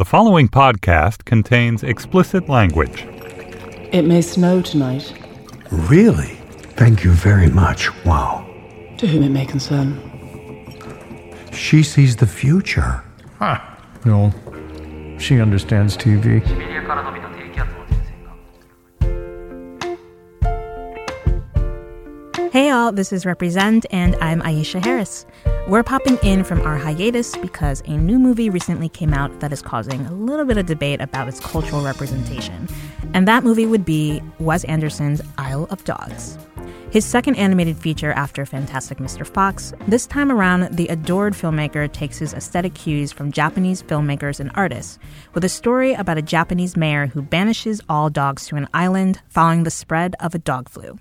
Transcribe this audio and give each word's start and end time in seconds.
The 0.00 0.06
following 0.06 0.48
podcast 0.48 1.26
contains 1.26 1.82
explicit 1.82 2.48
language. 2.48 3.06
It 3.92 4.06
may 4.06 4.22
snow 4.22 4.62
tonight. 4.62 5.12
Really? 5.70 6.38
Thank 6.80 7.04
you 7.04 7.10
very 7.10 7.50
much. 7.50 7.90
Wow. 8.06 8.48
To 8.96 9.06
whom 9.06 9.22
it 9.24 9.28
may 9.28 9.44
concern. 9.44 10.00
She 11.52 11.82
sees 11.82 12.16
the 12.16 12.26
future. 12.26 13.04
Huh. 13.38 13.60
No. 14.06 14.32
She 15.18 15.38
understands 15.38 15.98
TV. 15.98 16.40
Hey 22.52 22.70
y'all, 22.70 22.90
this 22.90 23.12
is 23.12 23.24
Represent, 23.24 23.86
and 23.92 24.16
I'm 24.16 24.42
Aisha 24.42 24.84
Harris. 24.84 25.24
We're 25.68 25.84
popping 25.84 26.18
in 26.24 26.42
from 26.42 26.60
our 26.62 26.76
hiatus 26.76 27.36
because 27.36 27.80
a 27.86 27.96
new 27.96 28.18
movie 28.18 28.50
recently 28.50 28.88
came 28.88 29.14
out 29.14 29.38
that 29.38 29.52
is 29.52 29.62
causing 29.62 30.04
a 30.04 30.12
little 30.12 30.44
bit 30.44 30.58
of 30.58 30.66
debate 30.66 31.00
about 31.00 31.28
its 31.28 31.38
cultural 31.38 31.84
representation. 31.84 32.66
And 33.14 33.28
that 33.28 33.44
movie 33.44 33.66
would 33.66 33.84
be 33.84 34.20
Wes 34.40 34.64
Anderson's 34.64 35.22
Isle 35.38 35.68
of 35.70 35.84
Dogs. 35.84 36.36
His 36.90 37.04
second 37.04 37.36
animated 37.36 37.76
feature 37.76 38.10
after 38.14 38.44
Fantastic 38.44 38.98
Mr. 38.98 39.24
Fox, 39.24 39.72
this 39.86 40.08
time 40.08 40.32
around, 40.32 40.76
the 40.76 40.88
adored 40.88 41.34
filmmaker 41.34 41.90
takes 41.92 42.18
his 42.18 42.34
aesthetic 42.34 42.74
cues 42.74 43.12
from 43.12 43.30
Japanese 43.30 43.80
filmmakers 43.80 44.40
and 44.40 44.50
artists, 44.56 44.98
with 45.34 45.44
a 45.44 45.48
story 45.48 45.92
about 45.94 46.18
a 46.18 46.22
Japanese 46.22 46.76
mayor 46.76 47.06
who 47.06 47.22
banishes 47.22 47.80
all 47.88 48.10
dogs 48.10 48.48
to 48.48 48.56
an 48.56 48.66
island 48.74 49.20
following 49.28 49.62
the 49.62 49.70
spread 49.70 50.16
of 50.18 50.34
a 50.34 50.40
dog 50.40 50.68
flu. 50.68 50.98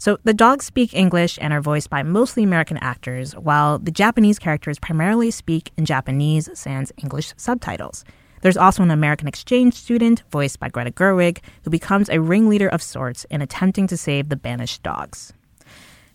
So 0.00 0.16
the 0.24 0.32
dogs 0.32 0.64
speak 0.64 0.94
English 0.94 1.38
and 1.42 1.52
are 1.52 1.60
voiced 1.60 1.90
by 1.90 2.02
mostly 2.02 2.42
American 2.42 2.78
actors, 2.78 3.36
while 3.36 3.78
the 3.78 3.90
Japanese 3.90 4.38
characters 4.38 4.78
primarily 4.78 5.30
speak 5.30 5.72
in 5.76 5.84
Japanese 5.84 6.48
sans 6.54 6.90
English 6.96 7.34
subtitles. 7.36 8.02
There's 8.40 8.56
also 8.56 8.82
an 8.82 8.90
American 8.90 9.28
exchange 9.28 9.74
student, 9.74 10.22
voiced 10.32 10.58
by 10.58 10.70
Greta 10.70 10.90
Gerwig, 10.90 11.40
who 11.64 11.70
becomes 11.70 12.08
a 12.08 12.18
ringleader 12.18 12.68
of 12.68 12.82
sorts 12.82 13.24
in 13.24 13.42
attempting 13.42 13.86
to 13.88 13.96
save 13.98 14.30
the 14.30 14.36
banished 14.36 14.82
dogs. 14.82 15.34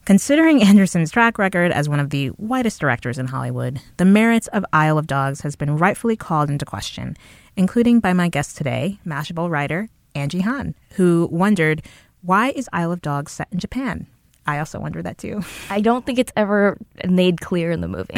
Considering 0.04 0.64
Anderson's 0.64 1.12
track 1.12 1.38
record 1.38 1.72
as 1.72 1.88
one 1.88 2.00
of 2.00 2.10
the 2.10 2.30
whitest 2.30 2.82
directors 2.82 3.20
in 3.20 3.28
Hollywood, 3.28 3.80
the 3.98 4.06
merits 4.06 4.48
of 4.48 4.66
Isle 4.74 4.98
of 4.98 5.06
Dogs 5.06 5.42
has 5.42 5.56
been 5.56 5.78
rightfully 5.78 6.16
called 6.16 6.50
into 6.50 6.66
question, 6.66 7.16
including 7.56 8.00
by 8.00 8.14
my 8.14 8.30
guest 8.30 8.58
today, 8.58 8.98
Mashable 9.06 9.48
writer 9.48 9.90
Angie 10.16 10.42
Han, 10.42 10.74
who 10.94 11.28
wondered 11.32 11.84
why 12.26 12.50
is 12.50 12.68
Isle 12.74 12.92
of 12.92 13.02
Dogs 13.02 13.32
set 13.32 13.48
in 13.52 13.60
Japan? 13.60 14.08
I 14.48 14.60
also 14.60 14.80
wonder 14.80 15.02
that 15.02 15.18
too. 15.18 15.42
I 15.70 15.82
don't 15.82 16.06
think 16.06 16.20
it's 16.20 16.32
ever 16.36 16.78
made 17.08 17.42
clear 17.42 17.72
in 17.72 17.82
the 17.82 17.88
movie. 17.88 18.14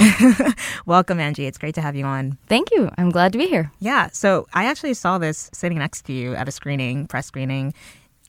Welcome, 0.86 1.20
Angie. 1.20 1.46
It's 1.46 1.58
great 1.58 1.76
to 1.76 1.82
have 1.82 1.96
you 1.96 2.06
on. 2.06 2.38
Thank 2.48 2.72
you. 2.72 2.90
I'm 2.98 3.10
glad 3.10 3.32
to 3.34 3.38
be 3.38 3.48
here. 3.48 3.72
Yeah. 3.80 4.10
So 4.12 4.48
I 4.54 4.66
actually 4.66 4.94
saw 4.94 5.18
this 5.18 5.50
sitting 5.54 5.78
next 5.78 6.04
to 6.06 6.14
you 6.14 6.36
at 6.36 6.48
a 6.48 6.52
screening, 6.52 7.08
press 7.08 7.28
screening. 7.28 7.74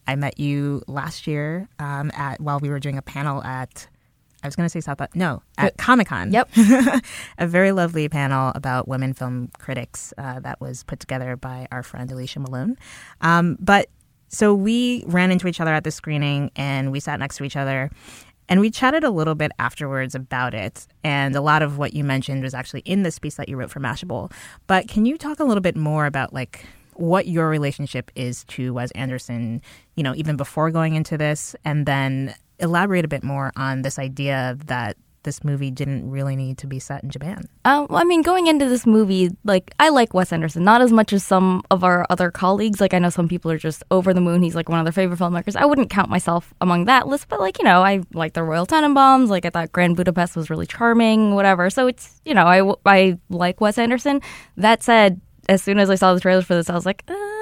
I 0.07 0.17
met 0.17 0.39
you 0.39 0.83
last 0.87 1.27
year 1.27 1.69
um, 1.79 2.11
at 2.15 2.41
while 2.41 2.61
we 2.61 2.71
were 2.71 2.81
doing 2.81 2.99
a 2.99 3.03
panel 3.03 3.43
at. 3.43 3.89
I 4.41 4.47
was 4.47 4.55
going 4.55 4.67
to 4.67 4.71
say 4.71 4.81
South, 4.81 5.01
no, 5.17 5.43
at 5.59 5.77
Comic 5.79 6.07
Con. 6.07 6.31
Yep. 6.33 6.51
a 7.39 7.47
very 7.49 7.73
lovely 7.73 8.09
panel 8.09 8.53
about 8.55 8.87
women 8.87 9.13
film 9.13 9.51
critics 9.59 10.15
uh, 10.17 10.39
that 10.41 10.61
was 10.61 10.85
put 10.85 11.01
together 11.01 11.37
by 11.37 11.67
our 11.73 11.83
friend 11.83 12.09
Alicia 12.13 12.39
Malone. 12.39 12.77
Um, 13.21 13.57
but 13.59 13.89
so 14.29 14.55
we 14.55 15.05
ran 15.07 15.31
into 15.31 15.49
each 15.49 15.61
other 15.61 15.73
at 15.73 15.85
the 15.85 15.91
screening 15.91 16.51
and 16.57 16.93
we 16.93 17.01
sat 17.01 17.19
next 17.19 17.37
to 17.37 17.45
each 17.45 17.57
other 17.57 17.91
and 18.49 18.61
we 18.61 18.71
chatted 18.71 19.05
a 19.05 19.11
little 19.11 19.35
bit 19.35 19.53
afterwards 19.59 20.15
about 20.15 20.55
it. 20.55 20.87
And 21.05 21.37
a 21.37 21.41
lot 21.41 21.63
of 21.63 21.79
what 21.79 21.93
you 21.93 22.03
mentioned 22.03 22.43
was 22.43 22.55
actually 22.55 22.81
in 22.81 23.03
this 23.03 23.19
piece 23.19 23.35
that 23.35 23.49
you 23.49 23.57
wrote 23.57 23.71
for 23.71 23.81
Mashable. 23.81 24.33
But 24.67 24.89
can 24.89 25.05
you 25.05 25.19
talk 25.19 25.39
a 25.39 25.45
little 25.45 25.61
bit 25.61 25.77
more 25.77 26.07
about 26.07 26.33
like 26.33 26.65
what 26.95 27.29
your 27.29 27.49
relationship 27.49 28.11
is 28.15 28.45
to 28.45 28.73
Wes 28.73 28.91
Anderson, 28.93 29.63
you 29.97 30.03
know, 30.03 30.15
even 30.15 30.37
before 30.37 30.71
going 30.71 30.95
into 30.95 31.17
this, 31.17 31.55
and 31.65 31.87
then 31.87 32.35
elaborate 32.59 33.05
a 33.05 33.09
bit 33.09 33.23
more 33.23 33.53
on 33.57 33.83
this 33.83 33.99
idea 33.99 34.57
that 34.67 34.97
this 35.23 35.45
movie 35.45 35.71
didn't 35.71 36.11
really 36.11 36.37
need 36.37 36.59
to 36.59 36.67
be 36.67 36.79
set 36.79 37.03
in 37.03 37.11
Japan? 37.11 37.49
Um, 37.65 37.87
well, 37.91 38.01
I 38.01 38.05
mean, 38.05 38.23
going 38.23 38.47
into 38.47 38.69
this 38.69 38.87
movie, 38.87 39.31
like 39.45 39.73
I 39.79 39.89
like 39.89 40.15
Wes 40.15 40.33
Anderson, 40.33 40.65
not 40.65 40.81
as 40.81 40.93
much 40.93 41.13
as 41.13 41.25
some 41.25 41.63
of 41.71 41.85
our 41.85 42.07
other 42.11 42.31
colleagues. 42.31 42.81
Like 42.81 42.95
I 42.95 42.99
know 42.99 43.11
some 43.11 43.29
people 43.29 43.51
are 43.51 43.59
just 43.59 43.83
over 43.91 44.15
the 44.15 44.21
moon. 44.21 44.43
He's 44.43 44.55
like 44.55 44.69
one 44.69 44.79
of 44.79 44.85
their 44.85 44.93
favorite 44.93 45.19
filmmakers. 45.19 45.57
I 45.57 45.67
wouldn't 45.67 45.91
count 45.91 46.11
myself 46.11 46.53
among 46.61 46.87
that 46.87 47.09
list, 47.09 47.29
but 47.29 47.41
like 47.41 47.59
you 47.59 47.65
know, 47.65 47.83
I 47.83 48.01
like 48.15 48.35
the 48.35 48.43
Royal 48.43 48.67
Tenenbaums. 48.67 49.29
Like 49.29 49.45
I 49.45 49.51
thought 49.51 49.73
Grand 49.73 49.97
Budapest 49.97 50.37
was 50.37 50.51
really 50.51 50.67
charming, 50.67 51.35
whatever. 51.35 51.71
So 51.71 51.87
it's 51.87 52.21
you 52.25 52.35
know, 52.35 52.47
I 52.47 52.75
I 52.87 53.19
like 53.31 53.61
Wes 53.61 53.79
Anderson. 53.79 54.21
That 54.57 54.83
said, 54.83 55.21
as 55.49 55.63
soon 55.63 55.79
as 55.79 55.91
I 55.91 55.95
saw 55.95 56.15
the 56.15 56.21
trailers 56.21 56.45
for 56.45 56.55
this, 56.55 56.71
I 56.71 56.75
was 56.75 56.87
like. 56.87 57.05
Uh, 57.09 57.38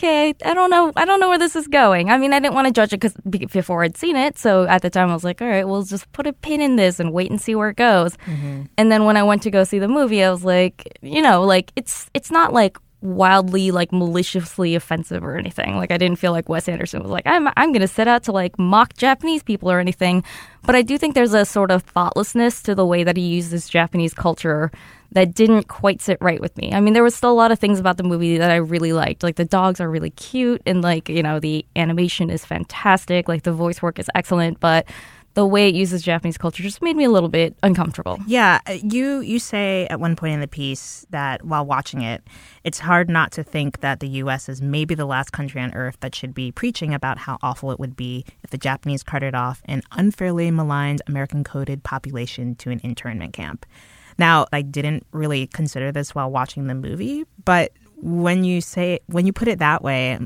okay, 0.00 0.34
I 0.44 0.54
don't 0.54 0.70
know. 0.70 0.92
I 0.96 1.04
don't 1.04 1.20
know 1.20 1.28
where 1.28 1.38
this 1.38 1.54
is 1.54 1.66
going. 1.68 2.10
I 2.10 2.16
mean, 2.16 2.32
I 2.32 2.40
didn't 2.40 2.54
want 2.54 2.66
to 2.66 2.72
judge 2.72 2.92
it 2.92 3.00
because 3.00 3.14
before 3.52 3.84
I'd 3.84 3.96
seen 3.96 4.16
it. 4.16 4.38
So 4.38 4.64
at 4.64 4.80
the 4.82 4.88
time, 4.88 5.10
I 5.10 5.14
was 5.14 5.24
like, 5.24 5.42
all 5.42 5.48
right, 5.48 5.68
we'll 5.68 5.82
just 5.82 6.10
put 6.12 6.26
a 6.26 6.32
pin 6.32 6.60
in 6.60 6.76
this 6.76 6.98
and 7.00 7.12
wait 7.12 7.30
and 7.30 7.40
see 7.40 7.54
where 7.54 7.68
it 7.68 7.76
goes. 7.76 8.16
Mm-hmm. 8.26 8.62
And 8.78 8.90
then 8.90 9.04
when 9.04 9.16
I 9.16 9.22
went 9.22 9.42
to 9.42 9.50
go 9.50 9.64
see 9.64 9.78
the 9.78 9.88
movie, 9.88 10.24
I 10.24 10.30
was 10.30 10.44
like, 10.44 10.98
you 11.02 11.20
know, 11.20 11.42
like 11.42 11.72
it's 11.76 12.10
it's 12.14 12.30
not 12.30 12.52
like 12.52 12.78
wildly 13.02 13.70
like 13.70 13.92
maliciously 13.92 14.74
offensive 14.74 15.24
or 15.24 15.36
anything. 15.36 15.76
Like 15.76 15.90
I 15.90 15.96
didn't 15.96 16.18
feel 16.18 16.32
like 16.32 16.48
Wes 16.48 16.68
Anderson 16.68 17.02
was 17.02 17.10
like 17.10 17.26
I'm 17.26 17.48
I'm 17.56 17.72
going 17.72 17.80
to 17.80 17.88
set 17.88 18.08
out 18.08 18.24
to 18.24 18.32
like 18.32 18.58
mock 18.58 18.94
Japanese 18.94 19.42
people 19.42 19.70
or 19.70 19.80
anything. 19.80 20.22
But 20.62 20.74
I 20.76 20.82
do 20.82 20.98
think 20.98 21.14
there's 21.14 21.34
a 21.34 21.44
sort 21.44 21.70
of 21.70 21.82
thoughtlessness 21.82 22.62
to 22.62 22.74
the 22.74 22.84
way 22.84 23.02
that 23.04 23.16
he 23.16 23.22
uses 23.22 23.68
Japanese 23.68 24.12
culture 24.12 24.70
that 25.12 25.34
didn't 25.34 25.66
quite 25.66 26.00
sit 26.00 26.18
right 26.20 26.40
with 26.40 26.56
me. 26.56 26.72
I 26.72 26.80
mean, 26.80 26.94
there 26.94 27.02
was 27.02 27.14
still 27.14 27.32
a 27.32 27.34
lot 27.34 27.50
of 27.50 27.58
things 27.58 27.80
about 27.80 27.96
the 27.96 28.04
movie 28.04 28.38
that 28.38 28.50
I 28.50 28.56
really 28.56 28.92
liked. 28.92 29.22
Like 29.22 29.36
the 29.36 29.44
dogs 29.44 29.80
are 29.80 29.90
really 29.90 30.10
cute 30.10 30.62
and 30.66 30.82
like, 30.82 31.08
you 31.08 31.22
know, 31.22 31.40
the 31.40 31.64
animation 31.74 32.30
is 32.30 32.44
fantastic, 32.44 33.26
like 33.26 33.42
the 33.42 33.52
voice 33.52 33.82
work 33.82 33.98
is 33.98 34.08
excellent, 34.14 34.60
but 34.60 34.86
the 35.34 35.46
way 35.46 35.68
it 35.68 35.74
uses 35.74 36.02
Japanese 36.02 36.36
culture 36.36 36.62
just 36.62 36.82
made 36.82 36.96
me 36.96 37.04
a 37.04 37.10
little 37.10 37.28
bit 37.28 37.56
uncomfortable. 37.62 38.18
Yeah, 38.26 38.60
uh, 38.66 38.78
you 38.82 39.20
you 39.20 39.38
say 39.38 39.86
at 39.88 40.00
one 40.00 40.16
point 40.16 40.34
in 40.34 40.40
the 40.40 40.48
piece 40.48 41.06
that 41.10 41.44
while 41.44 41.64
watching 41.64 42.02
it, 42.02 42.22
it's 42.64 42.80
hard 42.80 43.08
not 43.08 43.30
to 43.32 43.44
think 43.44 43.80
that 43.80 44.00
the 44.00 44.08
US 44.08 44.48
is 44.48 44.60
maybe 44.60 44.94
the 44.94 45.06
last 45.06 45.32
country 45.32 45.60
on 45.60 45.72
earth 45.74 45.98
that 46.00 46.14
should 46.14 46.34
be 46.34 46.50
preaching 46.50 46.92
about 46.92 47.18
how 47.18 47.38
awful 47.42 47.70
it 47.70 47.78
would 47.78 47.96
be 47.96 48.24
if 48.42 48.50
the 48.50 48.58
Japanese 48.58 49.02
carted 49.02 49.34
off 49.34 49.62
an 49.66 49.82
unfairly 49.92 50.50
maligned 50.50 51.02
American 51.06 51.44
coded 51.44 51.84
population 51.84 52.54
to 52.56 52.70
an 52.70 52.80
internment 52.82 53.32
camp. 53.32 53.66
Now, 54.18 54.46
I 54.52 54.62
didn't 54.62 55.06
really 55.12 55.46
consider 55.46 55.92
this 55.92 56.14
while 56.14 56.30
watching 56.30 56.66
the 56.66 56.74
movie, 56.74 57.24
but 57.44 57.72
when 58.02 58.44
you 58.44 58.60
say 58.60 59.00
when 59.06 59.26
you 59.26 59.32
put 59.32 59.48
it 59.48 59.58
that 59.60 59.82
way, 59.82 60.18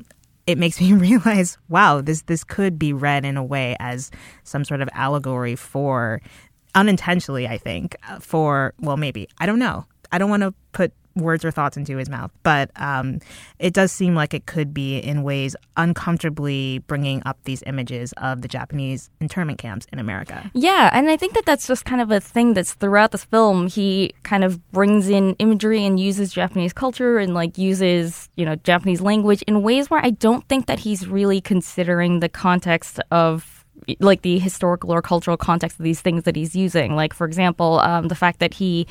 it 0.46 0.58
makes 0.58 0.80
me 0.80 0.92
realize, 1.08 1.58
wow, 1.68 2.00
this 2.00 2.22
this 2.22 2.44
could 2.44 2.78
be 2.78 2.92
read 2.92 3.24
in 3.24 3.36
a 3.36 3.44
way 3.44 3.76
as 3.80 4.10
some 4.42 4.64
sort 4.64 4.80
of 4.80 4.88
allegory 4.92 5.56
for 5.56 6.20
unintentionally, 6.74 7.46
I 7.46 7.58
think, 7.58 7.96
uh, 8.08 8.18
for 8.18 8.74
well, 8.80 8.96
maybe 8.96 9.28
I 9.38 9.46
don't 9.46 9.58
know. 9.58 9.86
I 10.12 10.18
don't 10.18 10.30
want 10.30 10.42
to 10.42 10.54
put 10.72 10.92
words 11.16 11.44
or 11.44 11.50
thoughts 11.50 11.76
into 11.76 11.96
his 11.96 12.08
mouth, 12.08 12.30
but 12.42 12.70
um, 12.76 13.20
it 13.58 13.72
does 13.72 13.92
seem 13.92 14.14
like 14.14 14.34
it 14.34 14.46
could 14.46 14.74
be 14.74 14.98
in 14.98 15.22
ways 15.22 15.54
uncomfortably 15.76 16.78
bringing 16.80 17.22
up 17.24 17.38
these 17.44 17.62
images 17.66 18.12
of 18.18 18.42
the 18.42 18.48
Japanese 18.48 19.10
internment 19.20 19.58
camps 19.58 19.86
in 19.92 19.98
America. 19.98 20.50
Yeah, 20.54 20.90
and 20.92 21.08
I 21.08 21.16
think 21.16 21.34
that 21.34 21.46
that's 21.46 21.66
just 21.66 21.84
kind 21.84 22.00
of 22.00 22.10
a 22.10 22.20
thing 22.20 22.54
that's 22.54 22.74
throughout 22.74 23.12
the 23.12 23.18
film. 23.18 23.68
He 23.68 24.12
kind 24.22 24.44
of 24.44 24.60
brings 24.72 25.08
in 25.08 25.34
imagery 25.38 25.84
and 25.84 25.98
uses 25.98 26.32
Japanese 26.32 26.72
culture 26.72 27.18
and 27.18 27.34
like 27.34 27.58
uses 27.58 28.28
you 28.36 28.44
know 28.44 28.56
Japanese 28.56 29.00
language 29.00 29.42
in 29.42 29.62
ways 29.62 29.90
where 29.90 30.04
I 30.04 30.10
don't 30.10 30.46
think 30.48 30.66
that 30.66 30.78
he's 30.78 31.06
really 31.06 31.40
considering 31.40 32.20
the 32.20 32.28
context 32.28 33.00
of 33.10 33.64
like 34.00 34.22
the 34.22 34.38
historical 34.38 34.92
or 34.92 35.02
cultural 35.02 35.36
context 35.36 35.78
of 35.78 35.84
these 35.84 36.00
things 36.00 36.24
that 36.24 36.36
he's 36.36 36.56
using. 36.56 36.96
Like 36.96 37.12
for 37.12 37.26
example, 37.26 37.80
um, 37.80 38.08
the 38.08 38.14
fact 38.14 38.40
that 38.40 38.54
he 38.54 38.86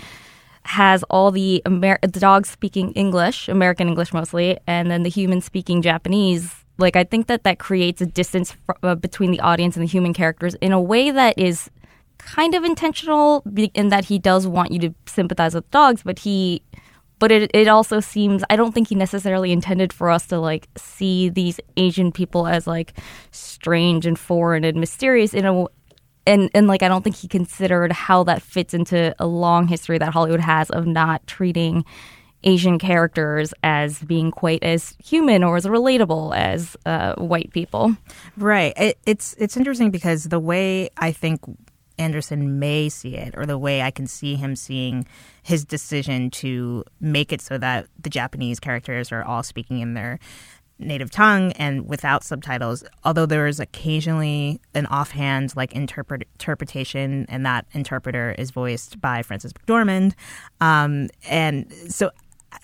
has 0.66 1.04
all 1.10 1.32
the, 1.32 1.62
Amer- 1.66 2.00
the 2.02 2.20
dogs 2.20 2.50
speaking 2.50 2.92
English, 2.94 3.48
American 3.48 3.88
English 3.88 4.14
mostly, 4.14 4.58
and 4.68 4.90
then 4.90 5.04
the 5.04 5.10
humans 5.10 5.46
speaking 5.46 5.82
Japanese. 5.82 6.54
Like, 6.78 6.96
I 6.96 7.04
think 7.04 7.28
that 7.28 7.44
that 7.44 7.60
creates 7.60 8.02
a 8.02 8.06
distance 8.06 8.52
fr- 8.52 8.72
uh, 8.82 8.96
between 8.96 9.32
the 9.32 9.40
audience 9.42 9.76
and 9.76 9.84
the 9.84 9.90
human 9.90 10.14
characters 10.14 10.56
in 10.56 10.72
a 10.72 10.82
way 10.82 11.12
that 11.12 11.38
is 11.38 11.70
kind 12.18 12.56
of 12.56 12.64
intentional 12.64 13.44
in 13.74 13.90
that 13.90 14.06
he 14.06 14.18
does 14.18 14.48
want 14.48 14.72
you 14.72 14.80
to 14.80 14.94
sympathize 15.06 15.54
with 15.54 15.70
dogs, 15.72 16.04
but 16.04 16.20
he 16.20 16.64
but 17.20 17.32
it 17.32 17.52
it 17.54 17.68
also 17.68 18.00
seems 18.00 18.44
I 18.50 18.56
don't 18.56 18.74
think 18.74 18.90
he 18.90 18.96
necessarily 18.96 19.52
intended 19.52 19.94
for 19.94 20.10
us 20.10 20.28
to 20.28 20.40
like 20.40 20.68
see 20.78 21.30
these 21.30 21.60
Asian 21.78 22.12
people 22.12 22.48
as 22.48 22.68
like 22.68 22.94
strange 23.32 24.06
and 24.06 24.18
foreign 24.18 24.64
and 24.64 24.78
mysterious 24.78 25.34
in 25.34 25.46
a 25.46 25.66
and 26.26 26.50
and 26.54 26.68
like 26.68 26.84
I 26.84 26.88
don't 26.88 27.04
think 27.04 27.16
he 27.16 27.28
considered 27.28 27.92
how 27.92 28.24
that 28.24 28.42
fits 28.42 28.74
into 28.74 29.16
a 29.20 29.26
long 29.26 29.68
history 29.68 29.98
that 29.98 30.14
Hollywood 30.14 30.40
has 30.40 30.70
of 30.70 30.86
not 30.86 31.26
treating 31.28 31.86
Asian 32.44 32.78
characters 32.78 33.54
as 33.64 34.00
being 34.00 34.32
quite 34.32 34.64
as 34.64 34.96
human 35.04 35.44
or 35.44 35.56
as 35.56 35.66
relatable 35.66 36.36
as 36.36 36.76
uh, 36.86 37.16
white 37.16 37.52
people. 37.52 37.96
Right. 38.38 38.74
It, 38.78 38.98
it's 39.06 39.34
it's 39.38 39.58
interesting 39.58 39.92
because 39.92 40.26
the 40.26 40.40
way 40.40 40.90
I 40.98 41.12
think 41.12 41.42
Anderson 41.98 42.60
may 42.60 42.90
see 42.90 43.16
it, 43.16 43.36
or 43.38 43.46
the 43.46 43.58
way 43.58 43.82
I 43.82 43.92
can 43.92 44.08
see 44.08 44.36
him 44.36 44.56
seeing 44.56 45.06
his 45.44 45.64
decision 45.64 46.32
to 46.32 46.84
make 47.00 47.32
it 47.32 47.42
so 47.42 47.58
that 47.58 47.88
the 48.02 48.10
Japanese 48.10 48.60
characters 48.60 49.12
are 49.12 49.24
all 49.24 49.44
speaking 49.44 49.80
in 49.80 49.94
their 49.94 50.20
native 50.80 51.12
tongue 51.12 51.52
and 51.54 51.88
without 51.88 52.24
subtitles, 52.24 52.84
although 53.04 53.26
there 53.26 53.48
is 53.48 53.60
occasionally 53.60 54.60
an 54.74 54.86
offhand 54.88 55.56
like 55.56 55.74
interpret- 55.74 56.28
interpretation, 56.34 57.26
and 57.30 57.46
that 57.46 57.66
interpreter 57.74 58.36
is 58.38 58.52
voiced 58.52 59.00
by 59.00 59.22
Frances 59.22 59.54
McDormand. 59.54 60.14
Um, 60.62 61.10
and 61.30 61.72
so 61.90 62.12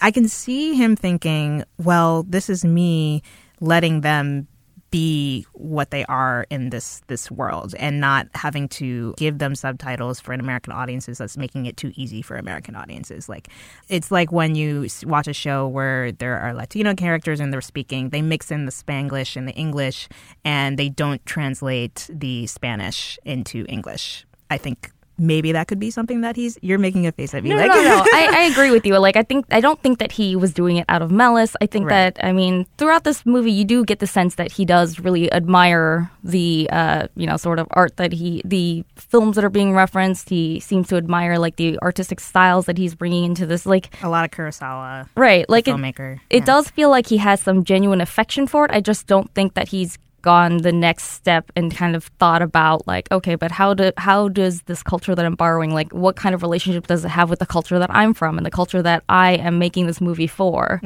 I 0.01 0.11
can 0.11 0.27
see 0.27 0.75
him 0.75 0.95
thinking, 0.95 1.63
well, 1.77 2.23
this 2.23 2.49
is 2.49 2.63
me 2.65 3.21
letting 3.59 4.01
them 4.01 4.47
be 4.91 5.45
what 5.53 5.91
they 5.91 6.05
are 6.05 6.45
in 6.49 6.69
this 6.69 7.01
this 7.07 7.29
world 7.29 7.75
and 7.77 7.99
not 7.99 8.27
having 8.33 8.67
to 8.67 9.13
give 9.17 9.37
them 9.37 9.55
subtitles 9.55 10.19
for 10.19 10.33
an 10.33 10.39
American 10.39 10.73
audiences 10.73 11.17
that's 11.17 11.37
making 11.37 11.65
it 11.65 11.77
too 11.77 11.91
easy 11.95 12.21
for 12.21 12.37
American 12.37 12.75
audiences. 12.75 13.29
Like 13.29 13.49
it's 13.87 14.11
like 14.11 14.31
when 14.31 14.55
you 14.55 14.87
watch 15.03 15.27
a 15.27 15.33
show 15.33 15.67
where 15.67 16.11
there 16.11 16.39
are 16.39 16.53
Latino 16.53 16.95
characters 16.95 17.39
and 17.39 17.53
they're 17.53 17.61
speaking 17.61 18.09
they 18.09 18.21
mix 18.21 18.51
in 18.51 18.65
the 18.65 18.71
Spanglish 18.71 19.35
and 19.35 19.47
the 19.47 19.53
English 19.53 20.07
and 20.43 20.77
they 20.77 20.89
don't 20.89 21.23
translate 21.25 22.09
the 22.11 22.47
Spanish 22.47 23.19
into 23.25 23.65
English. 23.67 24.25
I 24.49 24.57
think 24.57 24.91
maybe 25.19 25.51
that 25.51 25.67
could 25.67 25.79
be 25.79 25.91
something 25.91 26.21
that 26.21 26.35
he's 26.35 26.57
you're 26.61 26.79
making 26.79 27.05
a 27.07 27.11
face 27.11 27.33
at 27.33 27.43
me 27.43 27.49
no, 27.49 27.57
like 27.57 27.67
no, 27.67 27.81
no. 27.81 28.05
I, 28.13 28.33
I 28.37 28.41
agree 28.51 28.71
with 28.71 28.85
you. 28.85 28.97
Like 28.97 29.15
I 29.15 29.23
think 29.23 29.45
I 29.51 29.59
don't 29.59 29.81
think 29.81 29.99
that 29.99 30.11
he 30.11 30.35
was 30.35 30.53
doing 30.53 30.77
it 30.77 30.85
out 30.89 31.01
of 31.01 31.11
malice. 31.11 31.55
I 31.61 31.65
think 31.65 31.87
Right. 31.89 32.13
that 32.15 32.25
I 32.25 32.31
mean 32.33 32.65
throughout 32.77 33.03
this 33.03 33.25
movie 33.25 33.51
you 33.51 33.65
do 33.65 33.83
get 33.85 33.99
the 33.99 34.07
sense 34.07 34.35
that 34.35 34.51
he 34.51 34.65
does 34.65 34.99
really 34.99 35.31
admire 35.31 36.09
the 36.23 36.69
uh, 36.71 37.07
you 37.15 37.25
know 37.27 37.37
sort 37.37 37.59
of 37.59 37.67
art 37.71 37.97
that 37.97 38.11
he 38.13 38.41
the 38.45 38.83
films 38.95 39.35
that 39.35 39.43
are 39.45 39.49
being 39.49 39.73
referenced. 39.73 40.29
He 40.29 40.59
seems 40.59 40.87
to 40.89 40.97
admire 40.97 41.37
like 41.37 41.55
the 41.57 41.79
artistic 41.79 42.19
styles 42.19 42.65
that 42.65 42.77
he's 42.77 42.95
bringing 42.95 43.23
into 43.23 43.45
this. 43.45 43.65
Like 43.65 43.89
a 44.03 44.09
lot 44.09 44.25
of 44.25 44.31
Kurosawa 44.31 45.07
right, 45.15 45.49
like 45.49 45.67
it, 45.67 45.75
filmmaker 45.75 46.19
it 46.29 46.39
yeah. 46.39 46.45
does 46.45 46.69
feel 46.69 46.89
like 46.89 47.07
he 47.07 47.17
has 47.17 47.41
some 47.41 47.63
genuine 47.63 48.01
affection 48.01 48.47
for 48.47 48.65
it. 48.65 48.71
I 48.71 48.81
just 48.81 49.07
don't 49.07 49.33
think 49.33 49.53
that 49.55 49.69
he's 49.69 49.97
gone 50.21 50.57
the 50.57 50.71
next 50.71 51.11
step 51.11 51.51
and 51.55 51.75
kind 51.75 51.95
of 51.95 52.05
thought 52.19 52.41
about 52.41 52.87
like 52.87 53.11
okay 53.11 53.35
but 53.35 53.51
how 53.51 53.73
do 53.73 53.91
how 53.97 54.27
does 54.27 54.61
this 54.63 54.83
culture 54.83 55.15
that 55.15 55.25
I'm 55.25 55.35
borrowing 55.35 55.73
like 55.73 55.91
what 55.93 56.15
kind 56.15 56.35
of 56.35 56.41
relationship 56.41 56.87
does 56.87 57.05
it 57.05 57.09
have 57.09 57.29
with 57.29 57.39
the 57.39 57.45
culture 57.45 57.79
that 57.79 57.93
I'm 57.93 58.13
from 58.13 58.37
and 58.37 58.45
the 58.45 58.51
culture 58.51 58.81
that 58.81 59.03
I 59.09 59.33
am 59.33 59.59
making 59.59 59.87
this 59.87 60.01
movie 60.01 60.27
for 60.27 60.79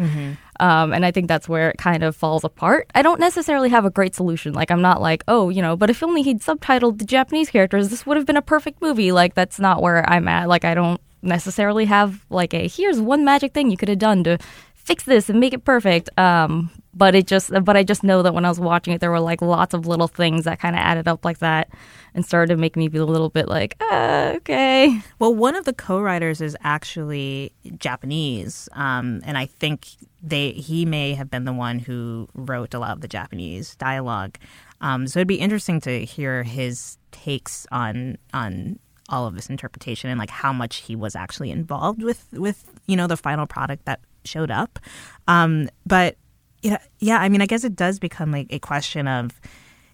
um, 0.59 0.93
and 0.93 1.05
I 1.05 1.11
think 1.11 1.27
that's 1.27 1.49
where 1.49 1.71
it 1.71 1.77
kind 1.77 2.03
of 2.03 2.15
falls 2.15 2.43
apart. 2.43 2.87
I 2.93 3.01
don't 3.01 3.19
necessarily 3.19 3.69
have 3.69 3.85
a 3.85 3.89
great 3.89 4.13
solution. 4.13 4.53
Like, 4.53 4.69
I'm 4.69 4.83
not 4.83 5.01
like, 5.01 5.23
oh, 5.27 5.49
you 5.49 5.63
know, 5.63 5.75
but 5.75 5.89
if 5.89 6.03
only 6.03 6.21
he'd 6.21 6.41
subtitled 6.41 6.99
the 6.99 7.05
Japanese 7.05 7.49
characters, 7.49 7.89
this 7.89 8.05
would 8.05 8.17
have 8.17 8.27
been 8.27 8.37
a 8.37 8.41
perfect 8.41 8.79
movie. 8.79 9.11
Like, 9.11 9.33
that's 9.33 9.59
not 9.59 9.81
where 9.81 10.07
I'm 10.07 10.27
at. 10.27 10.47
Like, 10.47 10.63
I 10.63 10.75
don't 10.75 11.01
necessarily 11.23 11.85
have 11.85 12.25
like 12.29 12.53
a 12.53 12.67
here's 12.67 12.99
one 12.99 13.23
magic 13.23 13.53
thing 13.53 13.71
you 13.71 13.77
could 13.77 13.89
have 13.89 13.97
done 13.97 14.23
to 14.25 14.37
fix 14.75 15.05
this 15.05 15.29
and 15.29 15.39
make 15.39 15.53
it 15.53 15.63
perfect. 15.63 16.09
Um, 16.19 16.69
but 16.93 17.15
it 17.15 17.27
just, 17.27 17.51
but 17.63 17.75
I 17.75 17.83
just 17.83 18.03
know 18.03 18.21
that 18.21 18.33
when 18.33 18.45
I 18.45 18.49
was 18.49 18.59
watching 18.59 18.93
it, 18.93 19.01
there 19.01 19.11
were 19.11 19.19
like 19.19 19.41
lots 19.41 19.73
of 19.73 19.87
little 19.87 20.07
things 20.07 20.45
that 20.45 20.59
kind 20.59 20.75
of 20.75 20.79
added 20.79 21.07
up 21.07 21.25
like 21.25 21.39
that 21.39 21.69
and 22.13 22.25
started 22.25 22.53
to 22.53 22.59
make 22.59 22.75
me 22.75 22.89
feel 22.89 23.03
a 23.03 23.11
little 23.11 23.29
bit 23.29 23.47
like, 23.47 23.75
uh, 23.91 24.33
okay. 24.35 25.01
Well, 25.19 25.33
one 25.33 25.55
of 25.55 25.65
the 25.65 25.73
co-writers 25.73 26.41
is 26.41 26.55
actually 26.61 27.53
Japanese, 27.77 28.69
um, 28.73 29.21
and 29.25 29.37
I 29.37 29.45
think 29.45 29.87
they 30.21 30.51
he 30.51 30.85
may 30.85 31.13
have 31.15 31.29
been 31.29 31.45
the 31.45 31.53
one 31.53 31.79
who 31.79 32.29
wrote 32.33 32.73
a 32.73 32.79
lot 32.79 32.91
of 32.91 33.01
the 33.01 33.07
Japanese 33.07 33.75
dialogue. 33.75 34.37
Um, 34.81 35.07
so 35.07 35.19
it'd 35.19 35.27
be 35.27 35.39
interesting 35.39 35.81
to 35.81 36.05
hear 36.05 36.43
his 36.43 36.97
takes 37.11 37.65
on 37.71 38.17
on 38.33 38.79
all 39.09 39.27
of 39.27 39.35
this 39.35 39.49
interpretation 39.49 40.09
and 40.09 40.19
like 40.19 40.29
how 40.29 40.53
much 40.53 40.77
he 40.77 40.95
was 40.95 41.15
actually 41.15 41.51
involved 41.51 42.01
with 42.01 42.25
with 42.33 42.65
you 42.87 42.95
know 42.95 43.07
the 43.07 43.17
final 43.17 43.45
product 43.45 43.85
that 43.85 43.99
showed 44.25 44.51
up. 44.51 44.79
Um, 45.27 45.69
but 45.85 46.17
yeah, 46.63 46.77
yeah, 46.99 47.17
I 47.19 47.29
mean, 47.29 47.41
I 47.41 47.45
guess 47.45 47.63
it 47.63 47.75
does 47.75 47.99
become 47.99 48.31
like 48.31 48.47
a 48.49 48.59
question 48.59 49.07
of 49.07 49.39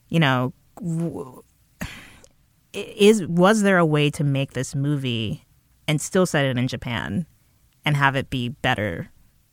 you 0.07 0.19
know. 0.19 0.53
Is 2.71 3.25
was 3.25 3.63
there 3.63 3.79
a 3.79 3.85
way 3.85 4.11
to 4.11 4.23
make 4.23 4.53
this 4.53 4.75
movie 4.75 5.43
and 5.87 5.99
still 5.99 6.27
set 6.27 6.45
it 6.45 6.57
in 6.57 6.67
Japan 6.67 7.25
and 7.83 7.97
have 7.97 8.15
it 8.15 8.29
be 8.29 8.49
better 8.49 9.09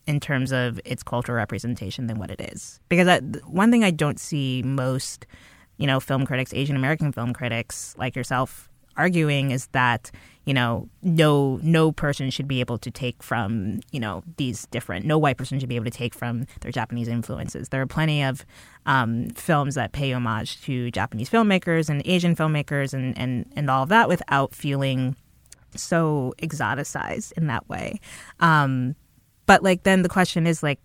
in 0.07 0.21
terms 0.21 0.53
of 0.53 0.79
its 0.85 1.03
cultural 1.03 1.37
representation 1.37 2.07
than 2.07 2.19
what 2.19 2.31
it 2.31 2.41
is? 2.53 2.79
Because 2.91 3.09
I, 3.09 3.21
one 3.47 3.71
thing 3.71 3.83
I 3.83 3.91
don't 3.91 4.21
see 4.21 4.63
most, 4.63 5.27
you 5.79 5.87
know, 5.87 5.99
film 5.99 6.27
critics, 6.27 6.53
Asian 6.53 6.77
American 6.77 7.11
film 7.11 7.33
critics 7.33 7.95
like 7.97 8.15
yourself 8.15 8.69
arguing 8.97 9.51
is 9.51 9.67
that 9.69 10.11
you 10.45 10.55
know 10.55 10.89
no 11.03 11.59
no 11.63 11.93
person 11.93 12.31
should 12.31 12.47
be 12.49 12.61
able 12.61 12.79
to 12.79 12.91
take 12.91 13.23
from 13.23 13.81
you 13.91 14.01
know 14.01 14.23
these 14.37 14.67
different 14.67 15.05
no 15.05 15.19
white 15.19 15.37
person 15.37 15.59
should 15.59 15.69
be 15.69 15.77
able 15.77 15.85
to 15.85 15.91
take 15.91 16.15
from 16.15 16.47
their 16.61 16.71
Japanese 16.71 17.09
influences. 17.09 17.69
There 17.69 17.83
are 17.83 17.87
plenty 17.87 18.23
of 18.23 18.47
um, 18.87 19.31
films 19.31 19.75
that 19.75 19.93
pay 19.93 20.13
homage 20.13 20.63
to 20.63 20.91
Japanese 20.91 21.29
filmmakers 21.29 21.89
and 21.89 22.03
Asian 22.05 22.37
filmmakers 22.37 22.95
and 22.95 23.17
and 23.19 23.47
and 23.57 23.69
all 23.69 23.83
of 23.83 23.89
that 23.89 24.09
without 24.09 24.55
feeling 24.55 25.17
so 25.75 26.33
exoticized 26.39 27.33
in 27.33 27.49
that 27.49 27.69
way. 27.69 28.01
Um, 28.41 28.95
but 29.47 29.63
like 29.63 29.83
then 29.83 30.03
the 30.03 30.09
question 30.09 30.47
is 30.47 30.63
like 30.63 30.81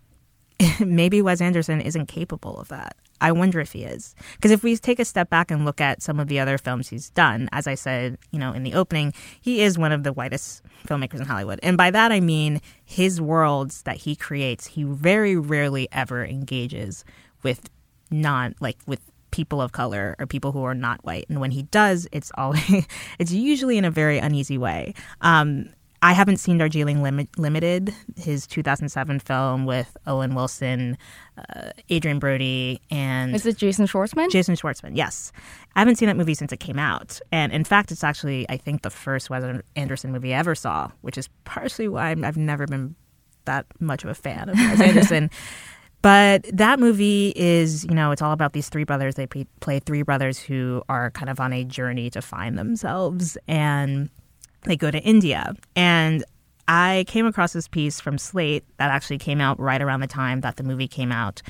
maybe 0.80 1.22
Wes 1.22 1.42
Anderson 1.42 1.81
isn't 1.81 2.08
capable 2.08 2.60
of 2.60 2.68
that. 2.69 2.96
I 3.21 3.31
wonder 3.31 3.59
if 3.59 3.71
he 3.71 3.83
is. 3.83 4.15
Because 4.35 4.51
if 4.51 4.63
we 4.63 4.75
take 4.75 5.00
a 5.00 5.06
step 5.06 5.29
back 5.29 5.51
and 5.51 5.63
look 5.63 5.79
at 5.79 6.01
some 6.01 6.19
of 6.19 6.27
the 6.27 6.39
other 6.39 6.57
films 6.57 6.89
he's 6.89 7.12
done, 7.12 7.47
as 7.51 7.68
I 7.68 7.75
said, 7.75 8.18
you 8.31 8.39
know, 8.39 8.51
in 8.51 8.63
the 8.63 8.73
opening, 8.73 9.13
he 9.39 9.62
is 9.62 9.77
one 9.77 9.91
of 9.91 10.03
the 10.03 10.12
whitest 10.12 10.63
filmmakers 10.88 11.19
in 11.19 11.25
Hollywood. 11.25 11.59
And 11.62 11.77
by 11.77 11.91
that 11.91 12.12
I 12.12 12.19
mean 12.19 12.59
his 12.83 13.21
worlds 13.21 13.83
that 13.83 13.97
he 13.97 14.15
creates, 14.15 14.65
he 14.65 14.83
very 14.83 15.38
rarely 15.38 15.88
ever 15.91 16.25
engages 16.25 17.05
with 17.43 17.69
non 18.10 18.55
like 18.60 18.77
with 18.86 19.00
people 19.29 19.62
of 19.62 19.72
color 19.72 20.15
or 20.19 20.25
people 20.25 20.51
who 20.51 20.63
are 20.63 20.75
not 20.75 21.03
white. 21.05 21.25
And 21.29 21.39
when 21.39 21.51
he 21.51 21.63
does, 21.63 22.07
it's 22.12 22.31
always 22.36 22.86
it's 23.19 23.31
usually 23.31 23.77
in 23.77 23.86
a 23.86 23.91
very 23.91 24.17
uneasy 24.17 24.57
way. 24.57 24.93
Um, 25.22 25.69
I 26.03 26.13
haven't 26.13 26.38
seen 26.38 26.58
Darjeeling 26.58 27.03
Lim- 27.03 27.27
Limited, 27.38 27.93
his 28.17 28.48
2007 28.48 29.20
film 29.20 29.65
with 29.65 29.96
Owen 30.08 30.34
Wilson, 30.34 30.98
uh, 31.38 31.72
Adrien 31.91 32.17
Brody, 32.17 32.81
and 32.89 33.36
Is 33.36 33.46
it 33.46 33.58
Jason 33.58 33.86
Schwartzman? 33.86 34.31
Jason 34.31 34.55
Schwartzman. 34.55 34.91
Yes, 34.96 35.31
I 35.75 35.79
haven't 35.79 35.98
seen 35.98 36.08
that 36.08 36.17
movie 36.17 36.34
since 36.34 36.51
it 36.51 36.60
came 36.60 36.79
out, 36.79 37.20
and 37.31 37.51
in 37.51 37.63
fact, 37.63 37.91
it's 37.91 38.03
actually 38.03 38.50
I 38.50 38.58
think 38.58 38.81
the 38.81 38.89
first 38.89 39.29
Wes 39.29 39.62
Anderson 39.75 40.12
movie 40.12 40.34
I 40.34 40.39
ever 40.39 40.55
saw, 40.55 40.89
which 41.01 41.17
is 41.20 41.29
partially 41.43 41.88
why 41.88 42.10
I'm, 42.10 42.25
I've 42.25 42.38
never 42.38 42.65
been 42.65 42.96
that 43.46 43.67
much 43.79 44.03
of 44.03 44.10
a 44.10 44.15
fan 44.15 44.50
of 44.50 44.55
Wes 44.55 44.81
Anderson. 44.81 45.29
But 46.01 46.48
that 46.51 46.79
movie 46.79 47.31
is, 47.36 47.84
you 47.84 47.93
know, 47.93 48.10
it's 48.10 48.24
all 48.24 48.31
about 48.31 48.53
these 48.53 48.70
three 48.70 48.86
brothers. 48.86 49.13
They 49.13 49.27
play 49.27 49.77
three 49.79 50.01
brothers 50.01 50.39
who 50.39 50.81
are 50.89 51.12
kind 51.12 51.29
of 51.29 51.39
on 51.39 51.53
a 51.53 51.63
journey 51.63 52.10
to 52.10 52.24
find 52.24 52.58
themselves, 52.58 53.38
and 53.48 54.10
they 54.63 54.75
go 54.75 54.91
to 54.91 55.00
India. 55.00 55.53
And 55.75 56.24
I 56.68 57.06
came 57.08 57.25
across 57.25 57.53
this 57.53 57.68
piece 57.68 58.00
from 58.00 58.18
Slate 58.18 58.63
that 58.77 58.91
actually 58.91 59.18
came 59.18 59.41
out 59.41 59.60
right 59.60 59.82
around 59.82 60.00
the 60.00 60.08
time 60.08 60.41
that 60.41 60.58
the 60.58 60.63
movie 60.63 60.88
came 60.88 61.12
out, 61.12 61.41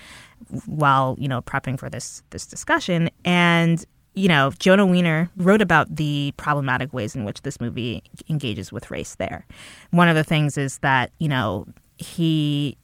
while 0.66 1.16
you 1.20 1.28
know 1.28 1.42
prepping 1.42 1.78
for 1.78 1.90
this 1.90 2.24
this 2.32 2.46
discussion. 2.46 3.10
And 3.24 3.86
you 4.14 4.28
know, 4.28 4.52
Jonah 4.60 4.86
Weiner 4.86 5.30
wrote 5.38 5.62
about 5.62 5.96
the 5.96 6.34
problematic 6.38 6.92
ways 6.92 7.16
in 7.16 7.24
which 7.24 7.44
this 7.44 7.62
movie 7.62 8.04
engages 8.30 8.72
with 8.72 8.92
race. 8.92 9.16
There, 9.16 9.46
one 9.92 10.10
of 10.10 10.16
the 10.16 10.24
things 10.24 10.58
is 10.58 10.80
that 10.80 11.12
you 11.20 11.28
know 11.28 11.68
he 11.98 12.78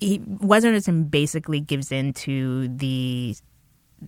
he 0.00 0.22
Wes 0.40 0.64
basically 1.10 1.60
gives 1.60 1.92
in 1.92 2.14
to 2.14 2.68
the 2.68 3.36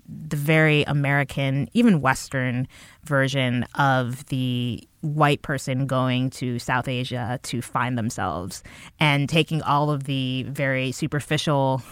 the 0.09 0.37
very 0.37 0.83
American, 0.85 1.69
even 1.73 2.01
Western 2.01 2.67
version 3.05 3.65
of 3.75 4.25
the 4.27 4.87
white 5.01 5.43
person 5.43 5.87
going 5.87 6.31
to 6.31 6.59
South 6.59 6.89
Asia 6.89 7.39
to 7.43 7.61
find 7.61 7.99
themselves 7.99 8.63
and 9.01 9.29
taking 9.29 9.63
all 9.63 9.91
of 9.91 10.05
the 10.05 10.45
very 10.45 10.93
superficial 10.93 11.83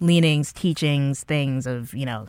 leanings, 0.00 0.52
teachings, 0.52 1.24
things 1.24 1.66
of 1.66 1.94
you 1.94 2.06
know 2.06 2.28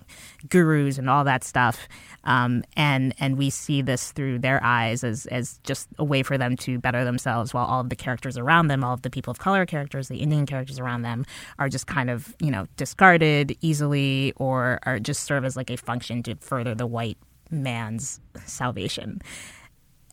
gurus 0.50 0.98
and 0.98 1.10
all 1.10 1.24
that 1.24 1.44
stuff, 1.44 1.88
um, 2.24 2.64
and 2.76 3.14
and 3.20 3.38
we 3.38 3.50
see 3.50 3.82
this 3.82 4.12
through 4.12 4.40
their 4.40 4.64
eyes 4.64 5.04
as 5.04 5.26
as 5.28 5.60
just 5.64 5.88
a 5.98 6.04
way 6.04 6.24
for 6.24 6.38
them 6.38 6.56
to 6.58 6.80
better 6.80 7.04
themselves, 7.04 7.54
while 7.54 7.66
all 7.66 7.82
of 7.82 7.90
the 7.90 7.96
characters 7.96 8.38
around 8.38 8.68
them, 8.68 8.84
all 8.84 8.94
of 8.94 9.02
the 9.02 9.10
people 9.10 9.32
of 9.32 9.40
color 9.40 9.66
characters, 9.66 10.08
the 10.08 10.18
Indian 10.18 10.46
characters 10.46 10.80
around 10.80 11.02
them, 11.02 11.26
are 11.60 11.70
just 11.70 11.88
kind 11.88 12.10
of 12.10 12.36
you 12.40 12.52
know 12.52 12.68
discarded 12.78 13.56
easily 13.62 14.34
or 14.38 14.80
are 14.84 15.00
just 15.00 15.24
serve 15.24 15.46
as 15.46 15.56
like 15.56 15.70
a 15.70 15.78
function 15.78 16.24
to 16.24 16.36
further 16.36 16.76
the 16.76 16.88
white 16.88 17.18
man's 17.50 18.20
salvation. 18.46 19.22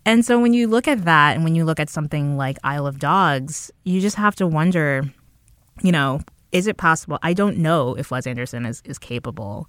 And 0.07 0.25
so 0.25 0.39
when 0.39 0.53
you 0.53 0.69
look 0.69 0.87
at 0.87 1.05
that 1.05 1.35
and 1.35 1.45
when 1.45 1.55
you 1.55 1.65
look 1.65 1.81
at 1.81 1.89
something 1.89 2.37
like 2.37 2.59
Isle 2.63 2.87
of 2.87 2.99
Dogs, 2.99 3.71
you 3.85 4.01
just 4.01 4.17
have 4.17 4.37
to 4.37 4.47
wonder, 4.47 5.05
you 5.83 5.93
know, 5.93 6.21
is 6.55 6.69
it 6.69 6.79
possible? 6.79 7.19
I 7.23 7.35
don't 7.35 7.59
know 7.59 7.95
if 7.97 8.11
Wes 8.11 8.27
Anderson 8.27 8.65
is, 8.65 8.81
is 8.87 8.99
capable 8.99 9.69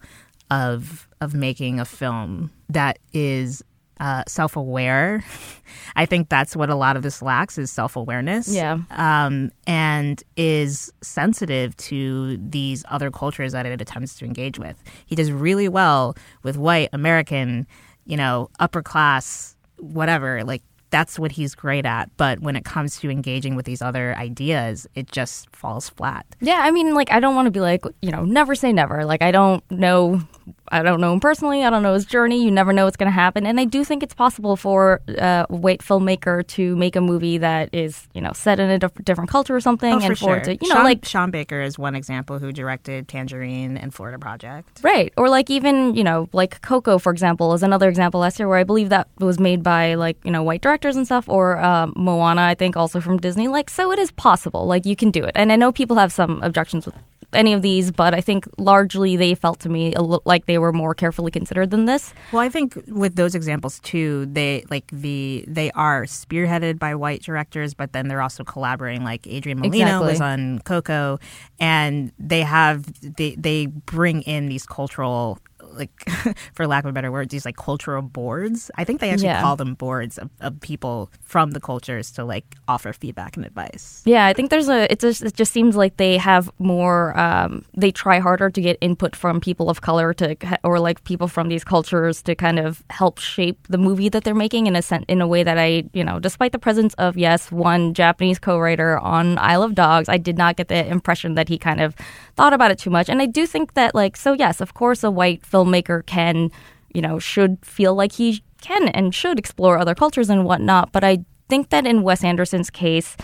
of 0.51 1.09
of 1.19 1.33
making 1.33 1.79
a 1.79 1.85
film 1.85 2.51
that 2.69 2.99
is 3.11 3.63
uh, 3.99 4.23
self 4.27 4.55
aware. 4.55 5.25
I 5.95 6.05
think 6.05 6.29
that's 6.29 6.55
what 6.55 6.69
a 6.69 6.75
lot 6.75 6.95
of 6.95 7.01
this 7.01 7.23
lacks 7.23 7.57
is 7.57 7.71
self 7.71 7.95
awareness. 7.95 8.47
Yeah. 8.47 8.79
Um, 8.91 9.51
and 9.65 10.23
is 10.37 10.93
sensitive 11.01 11.75
to 11.77 12.37
these 12.37 12.85
other 12.87 13.09
cultures 13.09 13.53
that 13.53 13.65
it 13.65 13.81
attempts 13.81 14.15
to 14.19 14.25
engage 14.25 14.59
with. 14.59 14.81
He 15.07 15.15
does 15.15 15.31
really 15.31 15.67
well 15.67 16.15
with 16.43 16.55
white, 16.55 16.89
American, 16.93 17.65
you 18.05 18.15
know, 18.15 18.51
upper 18.59 18.83
class, 18.83 19.55
whatever. 19.79 20.43
Like 20.43 20.61
that's 20.95 21.19
what 21.19 21.33
he's 21.33 21.55
great 21.55 21.85
at. 21.85 22.09
But 22.15 22.39
when 22.39 22.55
it 22.55 22.63
comes 22.63 22.97
to 23.01 23.09
engaging 23.09 23.55
with 23.57 23.65
these 23.65 23.81
other 23.81 24.15
ideas, 24.15 24.87
it 24.95 25.11
just 25.11 25.53
falls 25.53 25.89
flat. 25.89 26.25
Yeah, 26.39 26.61
I 26.63 26.71
mean, 26.71 26.93
like, 26.93 27.11
I 27.11 27.19
don't 27.19 27.35
want 27.35 27.47
to 27.47 27.51
be 27.51 27.59
like, 27.59 27.83
you 28.01 28.11
know, 28.11 28.23
never 28.23 28.55
say 28.55 28.71
never. 28.71 29.03
Like, 29.03 29.21
I 29.21 29.31
don't 29.31 29.61
know 29.69 30.21
I 30.69 30.81
don't 30.81 30.99
know 30.99 31.13
him 31.13 31.19
personally. 31.19 31.63
I 31.63 31.69
don't 31.69 31.83
know 31.83 31.93
his 31.93 32.05
journey. 32.05 32.43
You 32.43 32.51
never 32.51 32.73
know 32.73 32.85
what's 32.85 32.97
going 32.97 33.07
to 33.07 33.13
happen. 33.13 33.45
And 33.45 33.59
I 33.59 33.65
do 33.65 33.83
think 33.83 34.01
it's 34.03 34.13
possible 34.15 34.55
for 34.55 35.01
uh, 35.09 35.45
a 35.49 35.55
white 35.55 35.81
filmmaker 35.81 36.45
to 36.47 36.75
make 36.75 36.95
a 36.95 37.01
movie 37.01 37.37
that 37.37 37.69
is, 37.73 38.07
you 38.13 38.21
know, 38.21 38.31
set 38.33 38.59
in 38.59 38.69
a 38.69 38.79
diff- 38.79 39.03
different 39.03 39.29
culture 39.29 39.55
or 39.55 39.59
something, 39.59 39.93
Oh, 39.93 39.97
and 39.99 40.05
for 40.07 40.15
sure. 40.15 40.39
to, 40.41 40.51
you 40.55 40.67
know, 40.69 40.75
Sean, 40.75 40.83
like 40.83 41.05
Sean 41.05 41.31
Baker 41.31 41.61
is 41.61 41.77
one 41.79 41.95
example 41.95 42.39
who 42.39 42.51
directed 42.51 43.07
Tangerine 43.07 43.77
and 43.77 43.93
Florida 43.93 44.19
Project. 44.19 44.79
Right. 44.83 45.11
Or 45.17 45.29
like 45.29 45.49
even, 45.49 45.95
you 45.95 46.03
know, 46.03 46.29
like 46.31 46.61
Coco, 46.61 46.97
for 46.99 47.11
example, 47.11 47.53
is 47.53 47.63
another 47.63 47.89
example 47.89 48.19
last 48.19 48.39
year 48.39 48.47
where 48.47 48.59
I 48.59 48.63
believe 48.63 48.89
that 48.89 49.07
was 49.19 49.39
made 49.39 49.63
by 49.63 49.95
like, 49.95 50.17
you 50.23 50.31
know, 50.31 50.43
white 50.43 50.61
directors 50.61 50.84
and 50.93 51.05
stuff, 51.05 51.27
or 51.27 51.57
um, 51.57 51.93
Moana, 51.95 52.41
I 52.41 52.53
think 52.53 52.77
also 52.77 53.01
from 53.01 53.17
Disney. 53.17 53.47
Like, 53.47 53.69
so 53.69 53.91
it 53.91 53.97
is 53.97 54.11
possible. 54.11 54.67
Like, 54.67 54.85
you 54.85 54.95
can 54.95 55.09
do 55.09 55.23
it. 55.23 55.31
And 55.33 55.51
I 55.51 55.55
know 55.55 55.71
people 55.71 55.95
have 55.97 56.11
some 56.11 56.41
objections 56.43 56.85
with 56.85 56.95
any 57.33 57.53
of 57.53 57.61
these, 57.61 57.91
but 57.91 58.13
I 58.13 58.21
think 58.21 58.47
largely 58.57 59.15
they 59.15 59.35
felt 59.35 59.59
to 59.61 59.69
me 59.69 59.93
like 60.25 60.45
they 60.45 60.57
were 60.57 60.71
more 60.71 60.93
carefully 60.93 61.31
considered 61.31 61.69
than 61.69 61.85
this. 61.85 62.13
Well, 62.31 62.41
I 62.41 62.49
think 62.49 62.77
with 62.87 63.15
those 63.15 63.35
examples 63.35 63.79
too, 63.79 64.25
they 64.27 64.63
like 64.69 64.89
the 64.91 65.43
they 65.47 65.71
are 65.71 66.03
spearheaded 66.03 66.79
by 66.79 66.95
white 66.95 67.21
directors, 67.23 67.73
but 67.73 67.93
then 67.93 68.07
they're 68.07 68.21
also 68.21 68.43
collaborating. 68.43 69.03
Like 69.03 69.27
Adrian 69.27 69.59
Molina 69.59 69.85
Exactly. 69.85 70.11
was 70.11 70.21
on 70.21 70.59
Coco, 70.59 71.19
and 71.59 72.11
they 72.17 72.41
have 72.41 72.85
they 73.17 73.35
they 73.35 73.65
bring 73.65 74.21
in 74.21 74.47
these 74.47 74.65
cultural 74.65 75.39
like 75.75 75.91
for 76.53 76.65
lack 76.67 76.83
of 76.83 76.89
a 76.89 76.93
better 76.93 77.11
word 77.11 77.29
these 77.29 77.45
like 77.45 77.57
cultural 77.57 78.01
boards 78.01 78.71
i 78.77 78.83
think 78.83 78.99
they 79.01 79.09
actually 79.11 79.25
Yeah. 79.27 79.41
call 79.41 79.55
them 79.55 79.73
boards 79.75 80.17
of, 80.17 80.29
of 80.41 80.59
people 80.61 81.09
from 81.21 81.51
the 81.51 81.59
cultures 81.59 82.11
to 82.11 82.23
like 82.25 82.45
offer 82.67 82.93
feedback 82.93 83.35
and 83.37 83.45
advice 83.45 84.01
Yeah, 84.05 84.25
I 84.25 84.33
think 84.33 84.49
there's 84.49 84.69
a. 84.69 84.91
It's 84.91 85.01
just, 85.01 85.21
it 85.23 85.33
just 85.35 85.51
seems 85.51 85.75
like 85.75 85.97
they 85.97 86.17
have 86.17 86.49
more. 86.59 87.17
Um, 87.17 87.65
they 87.75 87.91
try 87.91 88.19
harder 88.19 88.49
to 88.49 88.61
get 88.61 88.77
input 88.81 89.15
from 89.15 89.39
people 89.41 89.69
of 89.69 89.81
color 89.81 90.13
to, 90.15 90.35
or 90.63 90.79
like 90.79 91.03
people 91.03 91.27
from 91.27 91.49
these 91.49 91.63
cultures 91.63 92.21
to 92.23 92.35
kind 92.35 92.59
of 92.59 92.83
help 92.89 93.17
shape 93.19 93.57
the 93.69 93.77
movie 93.77 94.09
that 94.09 94.23
they're 94.23 94.35
making 94.45 94.67
in 94.67 94.75
a 94.75 94.81
sen- 94.81 95.05
in 95.07 95.21
a 95.21 95.27
way 95.27 95.43
that 95.43 95.57
I, 95.57 95.83
you 95.93 96.03
know, 96.03 96.19
despite 96.19 96.51
the 96.51 96.59
presence 96.59 96.93
of 96.95 97.17
yes, 97.17 97.51
one 97.51 97.93
Japanese 97.93 98.39
co-writer 98.39 98.97
on 98.99 99.37
Isle 99.37 99.63
of 99.63 99.73
Dogs, 99.75 100.07
I 100.09 100.17
did 100.17 100.37
not 100.37 100.55
get 100.57 100.67
the 100.67 100.85
impression 100.87 101.35
that 101.35 101.49
he 101.49 101.57
kind 101.57 101.81
of 101.81 101.95
thought 102.35 102.53
about 102.53 102.71
it 102.71 102.77
too 102.77 102.89
much. 102.91 103.09
And 103.09 103.21
I 103.21 103.25
do 103.25 103.45
think 103.47 103.73
that 103.73 103.95
like, 103.95 104.17
so 104.17 104.33
yes, 104.33 104.61
of 104.61 104.73
course, 104.73 105.03
a 105.03 105.09
white 105.11 105.41
filmmaker 105.65 106.05
can, 106.05 106.51
you 106.93 107.01
know, 107.01 107.19
should 107.19 107.57
feel 107.65 107.95
like 107.95 108.13
he 108.13 108.43
can 108.61 108.89
and 108.89 109.13
should 109.13 109.39
explore 109.39 109.77
other 109.77 109.95
cultures 109.95 110.29
and 110.29 110.45
whatnot. 110.45 110.91
But 110.91 111.03
I 111.03 111.25
think 111.49 111.69
that 111.69 111.85
in 111.85 112.03
Wes 112.03 112.23
Anderson's 112.23 112.69
case, 112.69 113.17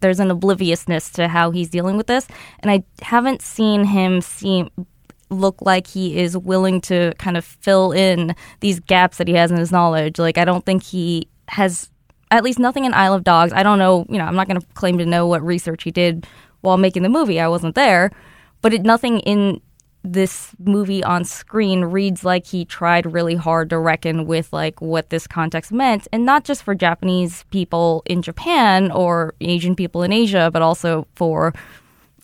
there's 0.00 0.20
an 0.20 0.30
obliviousness 0.30 1.10
to 1.10 1.28
how 1.28 1.50
he's 1.50 1.70
dealing 1.70 1.96
with 1.96 2.06
this, 2.06 2.26
and 2.60 2.70
I 2.70 2.84
haven't 3.02 3.42
seen 3.42 3.84
him 3.84 4.20
seem 4.20 4.70
look 5.30 5.60
like 5.60 5.86
he 5.86 6.18
is 6.18 6.38
willing 6.38 6.80
to 6.80 7.12
kind 7.18 7.36
of 7.36 7.44
fill 7.44 7.92
in 7.92 8.34
these 8.60 8.80
gaps 8.80 9.18
that 9.18 9.28
he 9.28 9.34
has 9.34 9.50
in 9.50 9.58
his 9.58 9.72
knowledge. 9.72 10.18
Like 10.18 10.38
I 10.38 10.44
don't 10.44 10.64
think 10.64 10.82
he 10.82 11.28
has 11.48 11.90
at 12.30 12.44
least 12.44 12.58
nothing 12.58 12.84
in 12.84 12.94
Isle 12.94 13.14
of 13.14 13.24
Dogs. 13.24 13.52
I 13.52 13.62
don't 13.62 13.78
know, 13.78 14.06
you 14.08 14.18
know, 14.18 14.24
I'm 14.24 14.36
not 14.36 14.48
going 14.48 14.60
to 14.60 14.66
claim 14.74 14.98
to 14.98 15.06
know 15.06 15.26
what 15.26 15.42
research 15.42 15.82
he 15.82 15.90
did 15.90 16.26
while 16.60 16.76
making 16.76 17.02
the 17.02 17.08
movie. 17.08 17.40
I 17.40 17.48
wasn't 17.48 17.74
there, 17.74 18.10
but 18.62 18.74
it, 18.74 18.82
nothing 18.82 19.20
in 19.20 19.60
this 20.12 20.52
movie 20.58 21.04
on 21.04 21.24
screen 21.24 21.84
reads 21.84 22.24
like 22.24 22.46
he 22.46 22.64
tried 22.64 23.12
really 23.12 23.34
hard 23.34 23.70
to 23.70 23.78
reckon 23.78 24.26
with 24.26 24.52
like 24.52 24.80
what 24.80 25.10
this 25.10 25.26
context 25.26 25.70
meant 25.72 26.08
and 26.12 26.24
not 26.24 26.44
just 26.44 26.62
for 26.62 26.74
Japanese 26.74 27.44
people 27.50 28.02
in 28.06 28.22
Japan 28.22 28.90
or 28.90 29.34
Asian 29.40 29.76
people 29.76 30.02
in 30.02 30.12
Asia 30.12 30.50
but 30.52 30.62
also 30.62 31.06
for 31.14 31.52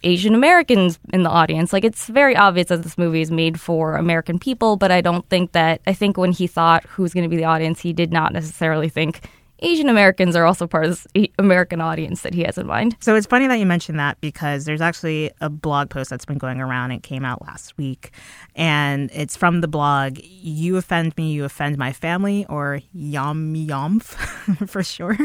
Asian 0.03 0.35
Americans 0.35 0.99
in 1.12 1.23
the 1.23 1.31
audience. 1.31 1.73
Like 1.73 1.85
it's 1.85 2.07
very 2.09 2.37
obvious 2.37 2.69
that 2.69 2.83
this 2.83 2.99
movie 2.99 3.23
is 3.23 3.31
made 3.31 3.61
for 3.61 3.97
American 3.97 4.38
people, 4.38 4.76
but 4.76 4.91
I 4.91 5.00
don't 5.00 5.29
think 5.29 5.53
that 5.53 5.81
I 5.87 5.95
think 5.95 6.17
when 6.17 6.33
he 6.33 6.47
thought 6.47 6.85
who's 6.85 7.14
going 7.14 7.25
to 7.25 7.31
be 7.31 7.37
the 7.37 7.45
audience, 7.45 7.81
he 7.81 7.93
did 7.93 8.12
not 8.12 8.33
necessarily 8.33 8.88
think 8.88 9.29
Asian 9.61 9.88
Americans 9.88 10.34
are 10.34 10.44
also 10.44 10.66
part 10.66 10.84
of 10.84 10.90
this 10.90 11.28
American 11.38 11.80
audience 11.80 12.23
that 12.23 12.34
he 12.34 12.42
has 12.42 12.58
in 12.58 12.66
mind. 12.66 12.96
So 13.00 13.14
it's 13.14 13.26
funny 13.26 13.46
that 13.46 13.58
you 13.58 13.66
mentioned 13.66 13.99
that 13.99 14.20
because 14.20 14.64
there's 14.64 14.80
actually 14.80 15.30
a 15.40 15.49
blog 15.49 15.90
post 15.90 16.11
that's 16.11 16.25
been 16.25 16.38
going 16.38 16.61
around. 16.61 16.90
It 16.90 17.02
came 17.02 17.25
out 17.25 17.42
last 17.42 17.76
week, 17.78 18.11
and 18.54 19.11
it's 19.12 19.37
from 19.37 19.61
the 19.61 19.68
blog 19.68 20.18
"You 20.18 20.76
Offend 20.76 21.16
Me, 21.16 21.32
You 21.32 21.44
Offend 21.44 21.78
My 21.78 21.92
Family" 21.92 22.46
or 22.49 22.80
"Yom 22.92 23.54
Yomf" 23.54 24.04
for 24.68 24.82
short. 24.82 25.18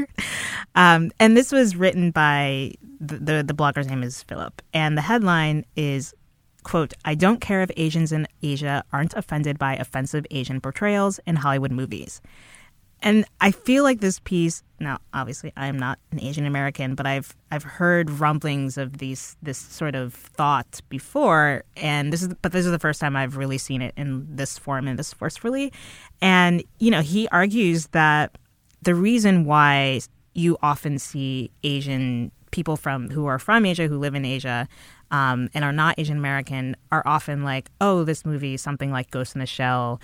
Um, 0.75 1.11
and 1.19 1.35
this 1.35 1.51
was 1.51 1.75
written 1.75 2.11
by 2.11 2.73
the, 2.99 3.17
the 3.17 3.43
the 3.43 3.53
blogger's 3.53 3.87
name 3.87 4.03
is 4.03 4.23
Philip, 4.23 4.61
and 4.73 4.97
the 4.97 5.01
headline 5.01 5.65
is 5.75 6.13
quote 6.63 6.93
i 7.05 7.15
don't 7.15 7.39
care 7.39 7.61
if 7.61 7.71
asians 7.77 8.11
in 8.11 8.27
asia 8.43 8.83
aren't 8.91 9.13
offended 9.13 9.57
by 9.57 9.75
offensive 9.75 10.25
asian 10.29 10.59
portrayals 10.59 11.17
in 11.25 11.37
hollywood 11.37 11.71
movies 11.71 12.21
and 13.01 13.25
I 13.39 13.51
feel 13.51 13.83
like 13.83 13.99
this 13.99 14.19
piece 14.19 14.63
now 14.79 14.99
obviously 15.13 15.51
I 15.55 15.67
am 15.67 15.77
not 15.77 15.99
an 16.11 16.21
Asian 16.21 16.45
American, 16.45 16.95
but 16.95 17.05
I've 17.05 17.35
I've 17.51 17.63
heard 17.63 18.09
rumblings 18.09 18.77
of 18.77 18.97
these 18.97 19.35
this 19.41 19.57
sort 19.57 19.95
of 19.95 20.13
thought 20.13 20.81
before 20.89 21.63
and 21.77 22.11
this 22.13 22.21
is 22.21 22.29
but 22.41 22.51
this 22.51 22.65
is 22.65 22.71
the 22.71 22.79
first 22.79 22.99
time 22.99 23.15
I've 23.15 23.37
really 23.37 23.57
seen 23.57 23.81
it 23.81 23.93
in 23.97 24.27
this 24.35 24.57
form 24.57 24.87
and 24.87 24.97
this 24.97 25.13
forcefully. 25.13 25.71
And 26.21 26.63
you 26.79 26.91
know, 26.91 27.01
he 27.01 27.27
argues 27.29 27.87
that 27.87 28.37
the 28.81 28.95
reason 28.95 29.45
why 29.45 30.01
you 30.33 30.57
often 30.61 30.99
see 30.99 31.51
Asian 31.63 32.31
people 32.51 32.77
from 32.77 33.09
who 33.09 33.25
are 33.25 33.39
from 33.39 33.65
Asia 33.65 33.87
who 33.87 33.97
live 33.99 34.15
in 34.15 34.25
Asia 34.25 34.67
um, 35.11 35.49
and 35.53 35.63
are 35.63 35.71
not 35.71 35.95
Asian 35.97 36.17
American 36.17 36.75
are 36.91 37.03
often 37.05 37.43
like, 37.43 37.69
oh, 37.81 38.03
this 38.03 38.25
movie, 38.25 38.57
something 38.57 38.91
like 38.91 39.11
Ghost 39.11 39.35
in 39.35 39.39
the 39.39 39.45
Shell, 39.45 39.99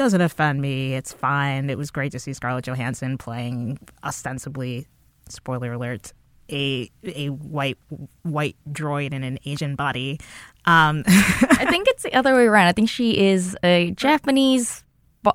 doesn't 0.00 0.22
offend 0.22 0.62
me. 0.62 0.94
It's 0.94 1.12
fine. 1.12 1.68
It 1.68 1.76
was 1.76 1.90
great 1.90 2.10
to 2.12 2.18
see 2.18 2.32
Scarlett 2.32 2.64
Johansson 2.64 3.18
playing 3.18 3.78
ostensibly, 4.02 4.86
spoiler 5.28 5.74
alert, 5.74 6.14
a 6.50 6.90
a 7.04 7.28
white 7.28 7.76
white 8.22 8.56
droid 8.70 9.12
in 9.12 9.22
an 9.22 9.38
Asian 9.44 9.76
body. 9.76 10.18
Um, 10.64 11.02
I 11.06 11.66
think 11.68 11.86
it's 11.88 12.02
the 12.02 12.14
other 12.14 12.34
way 12.34 12.46
around. 12.46 12.68
I 12.68 12.72
think 12.72 12.88
she 12.88 13.28
is 13.28 13.54
a 13.62 13.90
Japanese 13.90 14.84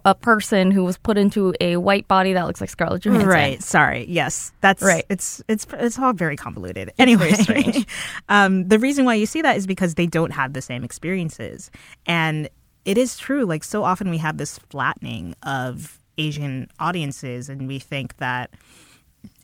a 0.04 0.16
person 0.16 0.72
who 0.72 0.84
was 0.84 0.98
put 0.98 1.16
into 1.16 1.54
a 1.62 1.78
white 1.78 2.08
body 2.08 2.34
that 2.34 2.48
looks 2.48 2.60
like 2.60 2.72
Scarlett 2.72 3.04
Johansson. 3.04 3.30
Right. 3.30 3.62
Sorry. 3.62 4.08
Yes. 4.10 4.52
That's 4.62 4.82
Right. 4.82 5.06
It's 5.10 5.44
it's 5.48 5.68
it's 5.74 6.00
all 6.00 6.14
very 6.14 6.38
convoluted. 6.38 6.92
Anyway, 6.98 7.34
strange. 7.34 7.86
um, 8.30 8.68
the 8.68 8.80
reason 8.80 9.06
why 9.06 9.14
you 9.14 9.28
see 9.28 9.44
that 9.44 9.58
is 9.58 9.68
because 9.68 9.94
they 9.94 10.08
don't 10.08 10.32
have 10.32 10.54
the 10.54 10.62
same 10.64 10.84
experiences, 10.84 11.70
and 12.08 12.50
it 12.86 12.98
is 12.98 13.18
true. 13.18 13.46
Like 13.46 13.64
so 13.64 13.84
often 13.84 14.10
we 14.10 14.20
have 14.20 14.38
this 14.38 14.60
flattening 14.70 15.36
of 15.44 16.00
Asian 16.18 16.70
audiences, 16.80 17.50
and 17.50 17.68
we 17.68 17.80
think 17.80 18.18
that, 18.18 18.52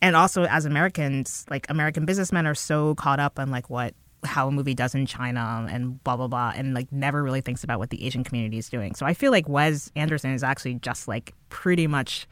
and 0.01 0.15
also 0.15 0.45
as 0.45 0.65
Americans, 0.65 1.45
like 1.50 1.69
American 1.69 2.05
businessmen 2.05 2.48
are 2.48 2.55
so 2.55 2.95
caught 2.95 3.19
up 3.19 3.39
on 3.39 3.51
like 3.51 3.69
what 3.69 3.93
how 4.24 4.48
a 4.48 4.51
movie 4.51 4.75
does 4.75 4.93
in 4.93 5.07
China 5.07 5.67
and 5.69 6.01
blah 6.03 6.15
blah 6.15 6.27
blah, 6.27 6.53
and 6.55 6.74
like 6.74 6.91
never 6.91 7.24
really 7.24 7.41
thinks 7.41 7.63
about 7.63 7.79
what 7.79 7.89
the 7.89 8.05
Asian 8.05 8.24
community 8.24 8.57
is 8.57 8.69
doing. 8.69 8.93
So 8.95 9.05
I 9.05 9.13
feel 9.13 9.31
like 9.31 9.50
Wes 9.50 9.91
Anderson 9.95 10.31
is 10.31 10.43
actually 10.43 10.75
just 10.75 11.07
like 11.07 11.33
pretty 11.50 11.88
much 11.88 12.27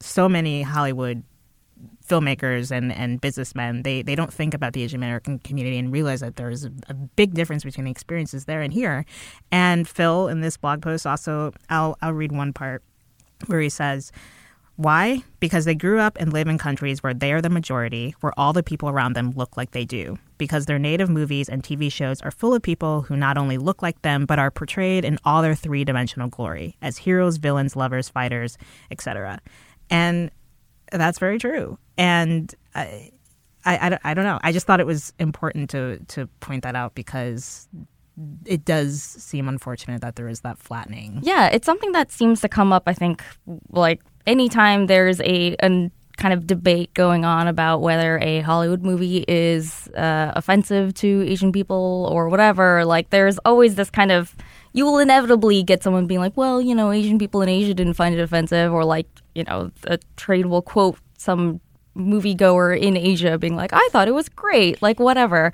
so 0.00 0.28
many 0.28 0.62
Hollywood 0.62 1.22
filmmakers 2.08 2.70
and, 2.70 2.92
and 2.92 3.20
businessmen, 3.20 3.82
they, 3.82 4.02
they 4.02 4.14
don't 4.14 4.32
think 4.32 4.54
about 4.54 4.72
the 4.72 4.82
Asian 4.82 5.00
American 5.00 5.38
community 5.38 5.78
and 5.78 5.92
realize 5.92 6.20
that 6.20 6.36
there's 6.36 6.64
a, 6.64 6.72
a, 6.88 6.94
big 6.94 7.34
difference 7.34 7.64
between 7.64 7.84
the 7.84 7.90
experiences 7.90 8.44
there 8.44 8.60
and 8.60 8.72
here. 8.72 9.04
And 9.50 9.88
Phil, 9.88 10.28
in 10.28 10.40
this 10.40 10.56
blog 10.56 10.82
post, 10.82 11.06
also, 11.06 11.52
I'll, 11.70 11.96
I'll 12.02 12.12
read 12.12 12.32
one 12.32 12.52
part 12.52 12.82
where 13.46 13.60
he 13.60 13.68
says, 13.68 14.12
why? 14.76 15.22
Because 15.38 15.66
they 15.66 15.74
grew 15.76 16.00
up 16.00 16.16
and 16.18 16.32
live 16.32 16.48
in 16.48 16.58
countries 16.58 17.00
where 17.00 17.14
they 17.14 17.32
are 17.32 17.40
the 17.40 17.48
majority, 17.48 18.14
where 18.20 18.32
all 18.36 18.52
the 18.52 18.62
people 18.62 18.88
around 18.88 19.12
them 19.12 19.30
look 19.36 19.56
like 19.56 19.70
they 19.70 19.84
do. 19.84 20.18
Because 20.36 20.66
their 20.66 20.80
native 20.80 21.08
movies 21.08 21.48
and 21.48 21.62
TV 21.62 21.92
shows 21.92 22.20
are 22.22 22.32
full 22.32 22.52
of 22.54 22.62
people 22.62 23.02
who 23.02 23.16
not 23.16 23.38
only 23.38 23.56
look 23.56 23.82
like 23.82 24.02
them, 24.02 24.26
but 24.26 24.40
are 24.40 24.50
portrayed 24.50 25.04
in 25.04 25.18
all 25.24 25.42
their 25.42 25.54
three 25.54 25.84
dimensional 25.84 26.28
glory 26.28 26.76
as 26.82 26.98
heroes, 26.98 27.36
villains, 27.36 27.76
lovers, 27.76 28.08
fighters, 28.08 28.58
etc. 28.90 29.38
And 29.90 30.32
that's 31.00 31.18
very 31.18 31.38
true. 31.38 31.78
And 31.96 32.54
I, 32.74 33.10
I, 33.64 33.98
I, 34.04 34.14
don't 34.14 34.24
know. 34.24 34.38
I 34.42 34.52
just 34.52 34.66
thought 34.66 34.80
it 34.80 34.86
was 34.86 35.12
important 35.18 35.70
to, 35.70 35.98
to 36.08 36.26
point 36.40 36.64
that 36.64 36.76
out 36.76 36.94
because 36.94 37.68
it 38.44 38.64
does 38.64 39.02
seem 39.02 39.48
unfortunate 39.48 40.00
that 40.02 40.16
there 40.16 40.28
is 40.28 40.40
that 40.40 40.58
flattening. 40.58 41.20
Yeah, 41.22 41.48
it's 41.48 41.66
something 41.66 41.92
that 41.92 42.12
seems 42.12 42.40
to 42.42 42.48
come 42.48 42.72
up, 42.72 42.84
I 42.86 42.92
think, 42.92 43.24
like 43.70 44.00
anytime 44.26 44.86
there's 44.86 45.20
a, 45.20 45.56
a 45.62 45.90
kind 46.16 46.32
of 46.32 46.46
debate 46.46 46.94
going 46.94 47.24
on 47.24 47.48
about 47.48 47.80
whether 47.80 48.18
a 48.18 48.40
Hollywood 48.40 48.82
movie 48.82 49.24
is 49.26 49.88
uh, 49.96 50.32
offensive 50.36 50.94
to 50.94 51.24
Asian 51.26 51.50
people 51.50 52.08
or 52.12 52.28
whatever, 52.28 52.84
like 52.84 53.10
there's 53.10 53.38
always 53.38 53.74
this 53.74 53.90
kind 53.90 54.12
of 54.12 54.36
you 54.74 54.84
will 54.84 54.98
inevitably 54.98 55.62
get 55.62 55.82
someone 55.82 56.06
being 56.06 56.20
like, 56.20 56.36
well, 56.36 56.60
you 56.60 56.74
know, 56.74 56.90
Asian 56.90 57.18
people 57.18 57.40
in 57.42 57.48
Asia 57.48 57.72
didn't 57.72 57.94
find 57.94 58.14
it 58.14 58.20
offensive, 58.20 58.72
or 58.72 58.84
like, 58.84 59.06
you 59.34 59.44
know, 59.44 59.70
a 59.84 59.98
trade 60.16 60.46
will 60.46 60.62
quote 60.62 60.98
some 61.18 61.60
moviegoer 61.96 62.78
in 62.78 62.96
Asia 62.96 63.38
being 63.38 63.56
like, 63.56 63.72
I 63.72 63.88
thought 63.92 64.08
it 64.08 64.14
was 64.14 64.28
great, 64.28 64.82
like 64.82 64.98
whatever. 64.98 65.52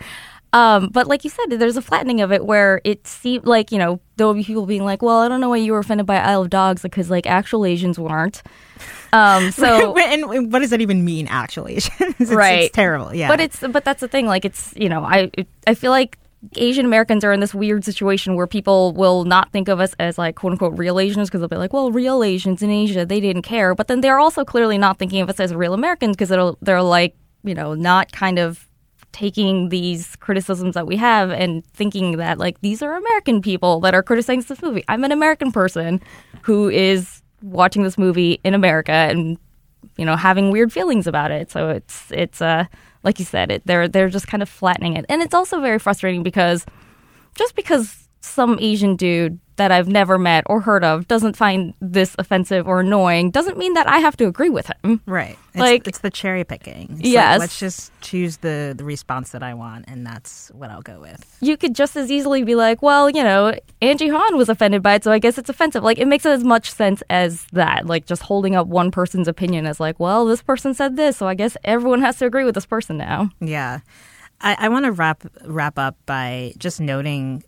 Um, 0.52 0.88
but 0.88 1.06
like 1.06 1.22
you 1.22 1.30
said, 1.30 1.46
there's 1.50 1.76
a 1.76 1.82
flattening 1.82 2.20
of 2.20 2.32
it 2.32 2.44
where 2.44 2.80
it 2.84 3.06
seemed 3.06 3.46
like, 3.46 3.70
you 3.70 3.78
know, 3.78 4.00
there 4.16 4.26
will 4.26 4.34
be 4.34 4.42
people 4.42 4.66
being 4.66 4.84
like, 4.84 5.00
well, 5.00 5.18
I 5.18 5.28
don't 5.28 5.40
know 5.40 5.50
why 5.50 5.58
you 5.58 5.72
were 5.72 5.78
offended 5.78 6.06
by 6.06 6.16
Isle 6.16 6.42
of 6.42 6.50
Dogs 6.50 6.82
because 6.82 7.08
like 7.08 7.26
actual 7.26 7.64
Asians 7.64 7.98
weren't. 7.98 8.42
Um, 9.12 9.50
so 9.52 9.96
and 9.96 10.52
what 10.52 10.58
does 10.58 10.70
that 10.70 10.80
even 10.80 11.04
mean, 11.04 11.28
actual 11.28 11.68
Asians? 11.68 12.14
it's, 12.18 12.32
right, 12.32 12.64
it's 12.64 12.74
terrible. 12.74 13.14
Yeah, 13.14 13.28
but 13.28 13.40
it's 13.40 13.60
but 13.60 13.84
that's 13.84 14.00
the 14.00 14.08
thing. 14.08 14.26
Like 14.26 14.44
it's 14.44 14.72
you 14.76 14.88
know 14.88 15.04
I 15.04 15.30
I 15.66 15.74
feel 15.74 15.92
like 15.92 16.18
Asian 16.56 16.86
Americans 16.86 17.22
are 17.22 17.32
in 17.32 17.40
this 17.40 17.54
weird 17.54 17.84
situation 17.84 18.34
where 18.34 18.46
people 18.46 18.92
will 18.92 19.24
not 19.24 19.52
think 19.52 19.68
of 19.68 19.78
us 19.78 19.94
as 19.98 20.16
like 20.16 20.36
quote 20.36 20.52
unquote 20.52 20.78
real 20.78 20.98
Asians 20.98 21.28
because 21.28 21.40
they'll 21.40 21.48
be 21.48 21.56
like, 21.56 21.72
well, 21.72 21.92
real 21.92 22.22
Asians 22.24 22.62
in 22.62 22.70
Asia 22.70 23.04
they 23.04 23.20
didn't 23.20 23.42
care, 23.42 23.74
but 23.74 23.88
then 23.88 24.00
they're 24.00 24.18
also 24.18 24.44
clearly 24.44 24.78
not 24.78 24.98
thinking 24.98 25.20
of 25.20 25.28
us 25.28 25.38
as 25.38 25.54
real 25.54 25.74
Americans 25.74 26.16
because 26.16 26.54
they're 26.62 26.82
like 26.82 27.14
you 27.42 27.54
know 27.54 27.74
not 27.74 28.12
kind 28.12 28.38
of 28.38 28.66
taking 29.12 29.68
these 29.70 30.16
criticisms 30.16 30.74
that 30.74 30.86
we 30.86 30.96
have 30.96 31.30
and 31.30 31.64
thinking 31.66 32.16
that 32.18 32.38
like 32.38 32.60
these 32.60 32.80
are 32.80 32.96
American 32.96 33.42
people 33.42 33.80
that 33.80 33.94
are 33.94 34.02
criticizing 34.02 34.44
this 34.48 34.62
movie. 34.62 34.84
I'm 34.88 35.04
an 35.04 35.12
American 35.12 35.52
person 35.52 36.00
who 36.42 36.68
is 36.68 37.22
watching 37.42 37.82
this 37.82 37.98
movie 37.98 38.40
in 38.44 38.54
America 38.54 38.92
and 38.92 39.38
you 39.96 40.04
know 40.04 40.16
having 40.16 40.50
weird 40.50 40.72
feelings 40.72 41.06
about 41.06 41.30
it. 41.30 41.50
So 41.50 41.70
it's 41.70 42.10
it's 42.12 42.40
uh 42.40 42.64
like 43.02 43.18
you 43.18 43.24
said, 43.24 43.50
it 43.50 43.66
they're 43.66 43.88
they're 43.88 44.08
just 44.08 44.26
kind 44.26 44.42
of 44.42 44.48
flattening 44.48 44.96
it. 44.96 45.06
And 45.08 45.22
it's 45.22 45.34
also 45.34 45.60
very 45.60 45.78
frustrating 45.78 46.22
because 46.22 46.66
just 47.34 47.54
because 47.54 47.99
some 48.20 48.58
Asian 48.60 48.96
dude 48.96 49.40
that 49.60 49.70
I've 49.70 49.88
never 49.88 50.18
met 50.18 50.44
or 50.46 50.62
heard 50.62 50.84
of 50.84 51.06
doesn't 51.06 51.36
find 51.36 51.74
this 51.82 52.16
offensive 52.18 52.66
or 52.66 52.80
annoying 52.80 53.30
doesn't 53.30 53.58
mean 53.58 53.74
that 53.74 53.86
I 53.86 53.98
have 53.98 54.16
to 54.16 54.26
agree 54.26 54.48
with 54.48 54.70
him. 54.82 55.02
Right. 55.04 55.38
It's, 55.48 55.58
like 55.58 55.86
it's 55.86 55.98
the 55.98 56.10
cherry 56.10 56.44
picking. 56.44 56.88
It's 56.92 57.02
yes. 57.02 57.34
Like, 57.34 57.40
let's 57.40 57.58
just 57.58 57.92
choose 58.00 58.38
the 58.38 58.74
the 58.74 58.84
response 58.84 59.32
that 59.32 59.42
I 59.42 59.52
want, 59.52 59.84
and 59.86 60.06
that's 60.06 60.50
what 60.54 60.70
I'll 60.70 60.80
go 60.80 60.98
with. 60.98 61.36
You 61.42 61.58
could 61.58 61.74
just 61.74 61.94
as 61.94 62.10
easily 62.10 62.42
be 62.42 62.54
like, 62.54 62.80
well, 62.80 63.10
you 63.10 63.22
know, 63.22 63.54
Angie 63.82 64.08
Han 64.08 64.36
was 64.38 64.48
offended 64.48 64.82
by 64.82 64.94
it, 64.94 65.04
so 65.04 65.12
I 65.12 65.18
guess 65.18 65.36
it's 65.36 65.50
offensive. 65.50 65.82
Like 65.82 65.98
it 65.98 66.06
makes 66.06 66.24
as 66.24 66.42
much 66.42 66.72
sense 66.72 67.02
as 67.10 67.44
that. 67.52 67.86
Like 67.86 68.06
just 68.06 68.22
holding 68.22 68.56
up 68.56 68.66
one 68.66 68.90
person's 68.90 69.28
opinion 69.28 69.66
as 69.66 69.78
like, 69.78 70.00
well, 70.00 70.24
this 70.24 70.42
person 70.42 70.72
said 70.72 70.96
this, 70.96 71.18
so 71.18 71.28
I 71.28 71.34
guess 71.34 71.56
everyone 71.64 72.00
has 72.00 72.16
to 72.18 72.24
agree 72.24 72.44
with 72.44 72.54
this 72.54 72.66
person 72.66 72.96
now. 72.96 73.28
Yeah. 73.40 73.80
I, 74.40 74.56
I 74.58 74.68
want 74.70 74.86
to 74.86 74.92
wrap 74.92 75.22
wrap 75.44 75.78
up 75.78 75.96
by 76.06 76.54
just 76.56 76.80
noting 76.80 77.44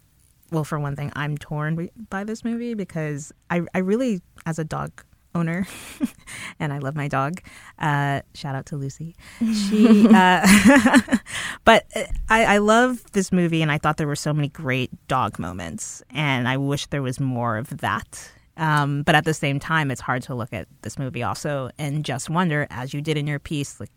well, 0.52 0.64
for 0.64 0.78
one 0.78 0.94
thing, 0.94 1.10
I'm 1.16 1.36
torn 1.38 1.88
by 2.10 2.24
this 2.24 2.44
movie 2.44 2.74
because 2.74 3.32
I, 3.50 3.62
I 3.74 3.78
really, 3.78 4.20
as 4.46 4.58
a 4.58 4.64
dog 4.64 5.02
owner, 5.34 5.66
and 6.60 6.72
I 6.72 6.78
love 6.78 6.94
my 6.94 7.08
dog. 7.08 7.40
Uh, 7.78 8.20
shout 8.34 8.54
out 8.54 8.66
to 8.66 8.76
Lucy. 8.76 9.16
She, 9.40 10.06
uh, 10.14 10.46
but 11.64 11.86
uh, 11.96 12.04
I, 12.28 12.44
I 12.44 12.58
love 12.58 13.02
this 13.12 13.32
movie, 13.32 13.62
and 13.62 13.72
I 13.72 13.78
thought 13.78 13.96
there 13.96 14.06
were 14.06 14.14
so 14.14 14.34
many 14.34 14.48
great 14.48 14.90
dog 15.08 15.38
moments, 15.38 16.02
and 16.10 16.46
I 16.46 16.58
wish 16.58 16.86
there 16.86 17.02
was 17.02 17.18
more 17.18 17.56
of 17.56 17.78
that 17.78 18.30
um, 18.62 19.02
but 19.02 19.16
at 19.16 19.24
the 19.24 19.34
same 19.34 19.58
time, 19.58 19.90
it's 19.90 20.00
hard 20.00 20.22
to 20.22 20.36
look 20.36 20.52
at 20.52 20.68
this 20.82 20.96
movie 20.96 21.24
also 21.24 21.68
and 21.78 22.04
just 22.04 22.30
wonder, 22.30 22.68
as 22.70 22.94
you 22.94 23.02
did 23.02 23.16
in 23.16 23.26
your 23.26 23.40
piece, 23.40 23.80
like 23.80 23.90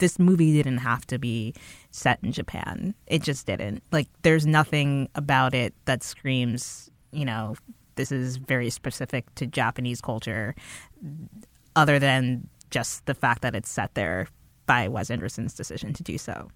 this 0.00 0.18
movie 0.18 0.52
didn't 0.52 0.78
have 0.78 1.06
to 1.06 1.20
be 1.20 1.54
set 1.92 2.18
in 2.24 2.32
Japan. 2.32 2.96
It 3.06 3.22
just 3.22 3.46
didn't. 3.46 3.84
Like, 3.92 4.08
there's 4.22 4.44
nothing 4.44 5.08
about 5.14 5.54
it 5.54 5.72
that 5.84 6.02
screams, 6.02 6.90
you 7.12 7.24
know, 7.24 7.54
this 7.94 8.10
is 8.10 8.38
very 8.38 8.70
specific 8.70 9.32
to 9.36 9.46
Japanese 9.46 10.00
culture, 10.00 10.56
other 11.76 12.00
than 12.00 12.48
just 12.70 13.06
the 13.06 13.14
fact 13.14 13.42
that 13.42 13.54
it's 13.54 13.70
set 13.70 13.94
there 13.94 14.26
by 14.66 14.88
Wes 14.88 15.12
Anderson's 15.12 15.54
decision 15.54 15.92
to 15.92 16.02
do 16.02 16.18
so. 16.18 16.50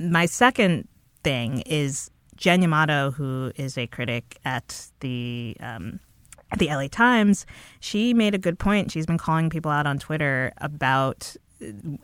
My 0.00 0.26
second 0.26 0.88
thing 1.22 1.60
is 1.60 2.10
Jen 2.34 2.60
Yamato, 2.62 3.12
who 3.12 3.52
is 3.54 3.78
a 3.78 3.86
critic 3.86 4.36
at 4.44 4.88
the 4.98 5.56
um, 5.60 6.00
at 6.54 6.60
the 6.60 6.68
LA 6.68 6.86
Times, 6.86 7.46
she 7.80 8.14
made 8.14 8.32
a 8.32 8.38
good 8.38 8.58
point. 8.58 8.92
She's 8.92 9.06
been 9.06 9.18
calling 9.18 9.50
people 9.50 9.72
out 9.72 9.86
on 9.86 9.98
Twitter 9.98 10.52
about, 10.58 11.34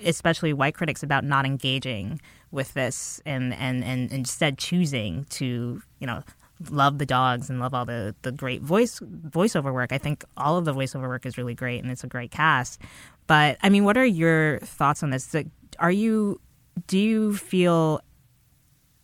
especially 0.04 0.52
white 0.52 0.74
critics, 0.74 1.04
about 1.04 1.24
not 1.24 1.46
engaging 1.46 2.20
with 2.50 2.74
this 2.74 3.20
and, 3.24 3.54
and, 3.54 3.84
and 3.84 4.10
instead 4.10 4.58
choosing 4.58 5.24
to, 5.30 5.80
you 6.00 6.06
know, 6.06 6.24
love 6.68 6.98
the 6.98 7.06
dogs 7.06 7.48
and 7.48 7.60
love 7.60 7.72
all 7.72 7.84
the, 7.84 8.14
the 8.22 8.32
great 8.32 8.60
voice 8.60 9.00
voiceover 9.00 9.72
work. 9.72 9.92
I 9.92 9.98
think 9.98 10.24
all 10.36 10.56
of 10.56 10.64
the 10.64 10.74
voiceover 10.74 11.08
work 11.08 11.24
is 11.24 11.38
really 11.38 11.54
great 11.54 11.80
and 11.82 11.90
it's 11.90 12.04
a 12.04 12.08
great 12.08 12.32
cast. 12.32 12.80
But 13.28 13.56
I 13.62 13.68
mean, 13.68 13.84
what 13.84 13.96
are 13.96 14.04
your 14.04 14.58
thoughts 14.58 15.02
on 15.02 15.10
this? 15.10 15.34
Are 15.78 15.92
you 15.92 16.40
do 16.88 16.98
you 16.98 17.36
feel 17.36 18.00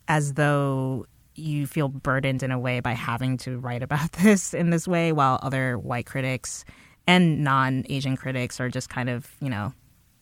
as 0.09 0.33
though 0.33 1.07
you 1.37 1.67
feel 1.67 1.87
burdened 1.87 2.43
in 2.43 2.51
a 2.51 2.59
way 2.59 2.79
by 2.79 2.93
having 2.93 3.37
to 3.37 3.57
write 3.59 3.83
about 3.83 4.11
this 4.23 4.53
in 4.53 4.69
this 4.69 4.87
way 4.87 5.11
while 5.11 5.39
other 5.41 5.77
white 5.77 6.05
critics 6.05 6.65
and 7.05 7.43
non-asian 7.43 8.17
critics 8.17 8.59
are 8.59 8.69
just 8.69 8.89
kind 8.89 9.09
of 9.09 9.29
you 9.39 9.49
know 9.49 9.73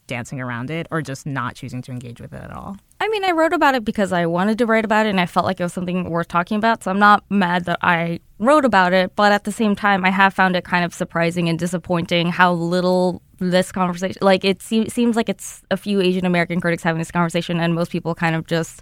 dancing 0.07 0.39
around 0.39 0.69
it 0.69 0.87
or 0.91 1.01
just 1.01 1.25
not 1.25 1.55
choosing 1.55 1.81
to 1.81 1.91
engage 1.91 2.21
with 2.21 2.31
it 2.31 2.41
at 2.41 2.51
all? 2.51 2.77
I 2.99 3.07
mean 3.07 3.23
i 3.23 3.31
wrote 3.31 3.53
about 3.53 3.75
it 3.75 3.85
because 3.85 4.11
i 4.11 4.25
wanted 4.25 4.57
to 4.59 4.65
write 4.65 4.85
about 4.85 5.05
it 5.05 5.09
and 5.09 5.19
i 5.19 5.25
felt 5.25 5.45
like 5.45 5.59
it 5.59 5.63
was 5.63 5.73
something 5.73 6.09
worth 6.09 6.27
talking 6.27 6.57
about 6.57 6.83
so 6.83 6.91
i'm 6.91 6.99
not 6.99 7.23
mad 7.29 7.65
that 7.65 7.79
i 7.81 8.19
wrote 8.39 8.65
about 8.65 8.93
it 8.93 9.15
but 9.15 9.31
at 9.31 9.43
the 9.43 9.51
same 9.51 9.75
time 9.75 10.03
i 10.03 10.09
have 10.09 10.33
found 10.33 10.55
it 10.55 10.63
kind 10.63 10.83
of 10.83 10.93
surprising 10.93 11.47
and 11.47 11.59
disappointing 11.59 12.29
how 12.29 12.53
little 12.53 13.21
this 13.39 13.71
conversation 13.71 14.17
like 14.21 14.43
it 14.43 14.61
se- 14.61 14.87
seems 14.87 15.15
like 15.15 15.29
it's 15.29 15.61
a 15.69 15.77
few 15.77 16.01
asian 16.01 16.25
american 16.25 16.59
critics 16.59 16.81
having 16.83 16.99
this 16.99 17.11
conversation 17.11 17.59
and 17.59 17.75
most 17.75 17.91
people 17.91 18.15
kind 18.15 18.35
of 18.35 18.47
just 18.47 18.81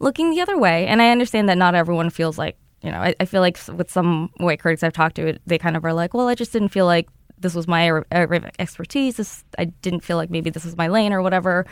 looking 0.00 0.30
the 0.30 0.40
other 0.40 0.58
way. 0.58 0.86
And 0.86 1.00
I 1.00 1.10
understand 1.10 1.48
that 1.48 1.58
not 1.58 1.74
everyone 1.74 2.10
feels 2.10 2.36
like, 2.38 2.56
you 2.82 2.90
know, 2.90 2.98
I, 2.98 3.14
I 3.20 3.24
feel 3.26 3.40
like 3.40 3.58
with 3.68 3.90
some 3.90 4.30
white 4.38 4.58
critics 4.58 4.82
I've 4.82 4.92
talked 4.92 5.16
to, 5.16 5.38
they 5.46 5.58
kind 5.58 5.76
of 5.76 5.84
are 5.84 5.92
like, 5.92 6.14
well, 6.14 6.28
I 6.28 6.34
just 6.34 6.52
didn't 6.52 6.70
feel 6.70 6.86
like 6.86 7.08
this 7.38 7.54
was 7.54 7.68
my 7.68 8.02
expertise. 8.58 9.16
This, 9.16 9.44
I 9.58 9.66
didn't 9.66 10.00
feel 10.00 10.16
like 10.16 10.30
maybe 10.30 10.50
this 10.50 10.64
was 10.64 10.76
my 10.76 10.88
lane 10.88 11.12
or 11.12 11.22
whatever. 11.22 11.66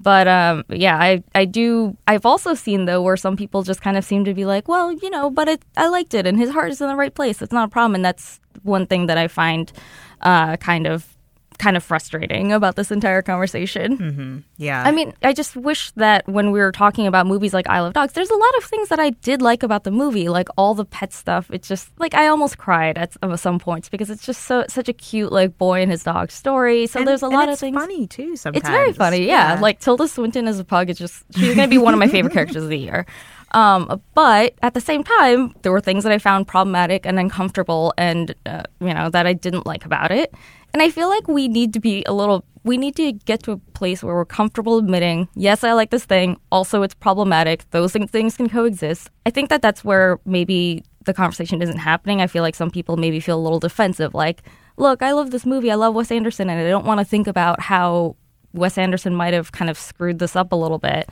But 0.00 0.26
um, 0.26 0.64
yeah, 0.68 0.98
I, 0.98 1.22
I 1.34 1.44
do. 1.44 1.96
I've 2.08 2.26
also 2.26 2.54
seen 2.54 2.84
though 2.84 3.00
where 3.00 3.16
some 3.16 3.36
people 3.36 3.62
just 3.62 3.80
kind 3.80 3.96
of 3.96 4.04
seem 4.04 4.24
to 4.24 4.34
be 4.34 4.44
like, 4.44 4.66
well, 4.66 4.92
you 4.92 5.08
know, 5.08 5.30
but 5.30 5.48
it, 5.48 5.62
I 5.76 5.88
liked 5.88 6.14
it, 6.14 6.26
and 6.26 6.36
his 6.36 6.50
heart 6.50 6.72
is 6.72 6.80
in 6.80 6.88
the 6.88 6.96
right 6.96 7.14
place. 7.14 7.40
It's 7.40 7.52
not 7.52 7.68
a 7.68 7.70
problem, 7.70 7.94
and 7.94 8.04
that's 8.04 8.40
one 8.62 8.86
thing 8.86 9.06
that 9.06 9.18
I 9.18 9.28
find 9.28 9.72
uh, 10.20 10.56
kind 10.56 10.86
of 10.86 11.13
kind 11.58 11.76
of 11.76 11.84
frustrating 11.84 12.52
about 12.52 12.76
this 12.76 12.90
entire 12.90 13.22
conversation. 13.22 13.98
Mm-hmm. 13.98 14.38
Yeah. 14.56 14.82
I 14.82 14.92
mean, 14.92 15.12
I 15.22 15.32
just 15.32 15.56
wish 15.56 15.90
that 15.92 16.28
when 16.28 16.50
we 16.52 16.60
were 16.60 16.72
talking 16.72 17.06
about 17.06 17.26
movies 17.26 17.54
like 17.54 17.68
Isle 17.68 17.86
of 17.86 17.92
Dogs, 17.92 18.12
there's 18.12 18.30
a 18.30 18.36
lot 18.36 18.56
of 18.58 18.64
things 18.64 18.88
that 18.88 19.00
I 19.00 19.10
did 19.10 19.42
like 19.42 19.62
about 19.62 19.84
the 19.84 19.90
movie, 19.90 20.28
like 20.28 20.48
all 20.56 20.74
the 20.74 20.84
pet 20.84 21.12
stuff. 21.12 21.50
It's 21.50 21.68
just 21.68 21.88
like 21.98 22.14
I 22.14 22.28
almost 22.28 22.58
cried 22.58 22.98
at 22.98 23.14
some 23.38 23.58
points 23.58 23.88
because 23.88 24.10
it's 24.10 24.24
just 24.24 24.42
so 24.42 24.64
such 24.68 24.88
a 24.88 24.92
cute 24.92 25.32
like 25.32 25.58
boy 25.58 25.82
and 25.82 25.90
his 25.90 26.02
dog 26.02 26.30
story. 26.30 26.86
So 26.86 27.00
and, 27.00 27.08
there's 27.08 27.22
a 27.22 27.28
lot 27.28 27.48
of 27.48 27.58
things. 27.58 27.76
funny 27.76 28.06
too. 28.06 28.36
Sometimes 28.36 28.62
it's 28.62 28.70
very 28.70 28.92
funny. 28.92 29.26
Yeah. 29.26 29.54
yeah. 29.54 29.60
Like 29.60 29.80
Tilda 29.80 30.08
Swinton 30.08 30.48
as 30.48 30.58
a 30.58 30.64
pug 30.64 30.90
is 30.90 30.98
just 30.98 31.24
she's 31.34 31.54
gonna 31.54 31.68
be 31.68 31.78
one 31.78 31.94
of 31.94 32.00
my 32.00 32.08
favorite 32.08 32.32
characters 32.34 32.62
of 32.62 32.68
the 32.68 32.78
year. 32.78 33.06
Um, 33.52 34.02
but 34.14 34.54
at 34.62 34.74
the 34.74 34.80
same 34.80 35.04
time, 35.04 35.54
there 35.62 35.70
were 35.70 35.80
things 35.80 36.02
that 36.02 36.12
I 36.12 36.18
found 36.18 36.48
problematic 36.48 37.06
and 37.06 37.20
uncomfortable, 37.20 37.94
and 37.96 38.34
uh, 38.44 38.64
you 38.80 38.92
know 38.92 39.08
that 39.10 39.26
I 39.26 39.32
didn't 39.32 39.64
like 39.64 39.84
about 39.84 40.10
it 40.10 40.34
And 40.74 40.82
I 40.82 40.90
feel 40.90 41.08
like 41.08 41.28
we 41.28 41.46
need 41.46 41.72
to 41.74 41.80
be 41.80 42.02
a 42.04 42.12
little, 42.12 42.44
we 42.64 42.76
need 42.76 42.96
to 42.96 43.12
get 43.12 43.44
to 43.44 43.52
a 43.52 43.56
place 43.56 44.02
where 44.02 44.16
we're 44.16 44.24
comfortable 44.24 44.76
admitting, 44.76 45.28
yes, 45.36 45.62
I 45.62 45.72
like 45.72 45.90
this 45.90 46.04
thing. 46.04 46.36
Also, 46.50 46.82
it's 46.82 46.94
problematic. 46.94 47.70
Those 47.70 47.92
things 47.92 48.36
can 48.36 48.48
coexist. 48.48 49.08
I 49.24 49.30
think 49.30 49.50
that 49.50 49.62
that's 49.62 49.84
where 49.84 50.18
maybe 50.26 50.82
the 51.04 51.14
conversation 51.14 51.62
isn't 51.62 51.78
happening. 51.78 52.20
I 52.20 52.26
feel 52.26 52.42
like 52.42 52.56
some 52.56 52.72
people 52.72 52.96
maybe 52.96 53.20
feel 53.20 53.38
a 53.38 53.40
little 53.40 53.60
defensive, 53.60 54.14
like, 54.14 54.42
look, 54.76 55.00
I 55.00 55.12
love 55.12 55.30
this 55.30 55.46
movie. 55.46 55.70
I 55.70 55.76
love 55.76 55.94
Wes 55.94 56.10
Anderson, 56.10 56.50
and 56.50 56.58
I 56.58 56.68
don't 56.68 56.84
want 56.84 56.98
to 56.98 57.04
think 57.04 57.28
about 57.28 57.60
how 57.60 58.16
Wes 58.52 58.76
Anderson 58.76 59.14
might 59.14 59.32
have 59.32 59.52
kind 59.52 59.70
of 59.70 59.78
screwed 59.78 60.18
this 60.18 60.34
up 60.34 60.50
a 60.50 60.56
little 60.56 60.78
bit. 60.78 61.08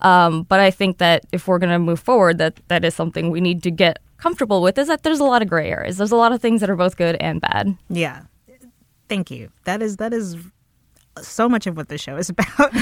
Um, 0.00 0.42
but 0.42 0.58
I 0.58 0.72
think 0.72 0.98
that 0.98 1.24
if 1.30 1.46
we're 1.46 1.60
going 1.60 1.70
to 1.70 1.78
move 1.78 2.00
forward, 2.00 2.38
that 2.38 2.60
that 2.66 2.84
is 2.84 2.94
something 2.94 3.30
we 3.30 3.40
need 3.40 3.62
to 3.62 3.70
get 3.70 4.00
comfortable 4.16 4.62
with. 4.62 4.78
Is 4.78 4.88
that 4.88 5.04
there's 5.04 5.20
a 5.20 5.24
lot 5.24 5.42
of 5.42 5.48
gray 5.48 5.70
areas. 5.70 5.96
There's 5.96 6.10
a 6.10 6.16
lot 6.16 6.32
of 6.32 6.42
things 6.42 6.60
that 6.60 6.70
are 6.70 6.76
both 6.76 6.96
good 6.96 7.16
and 7.20 7.40
bad. 7.40 7.76
Yeah. 7.88 8.22
Thank 9.08 9.30
you. 9.30 9.50
That 9.64 9.82
is 9.82 9.96
that 9.96 10.12
is 10.12 10.36
so 11.22 11.48
much 11.48 11.66
of 11.66 11.76
what 11.76 11.88
the 11.88 11.98
show 11.98 12.16
is 12.16 12.28
about. 12.30 12.74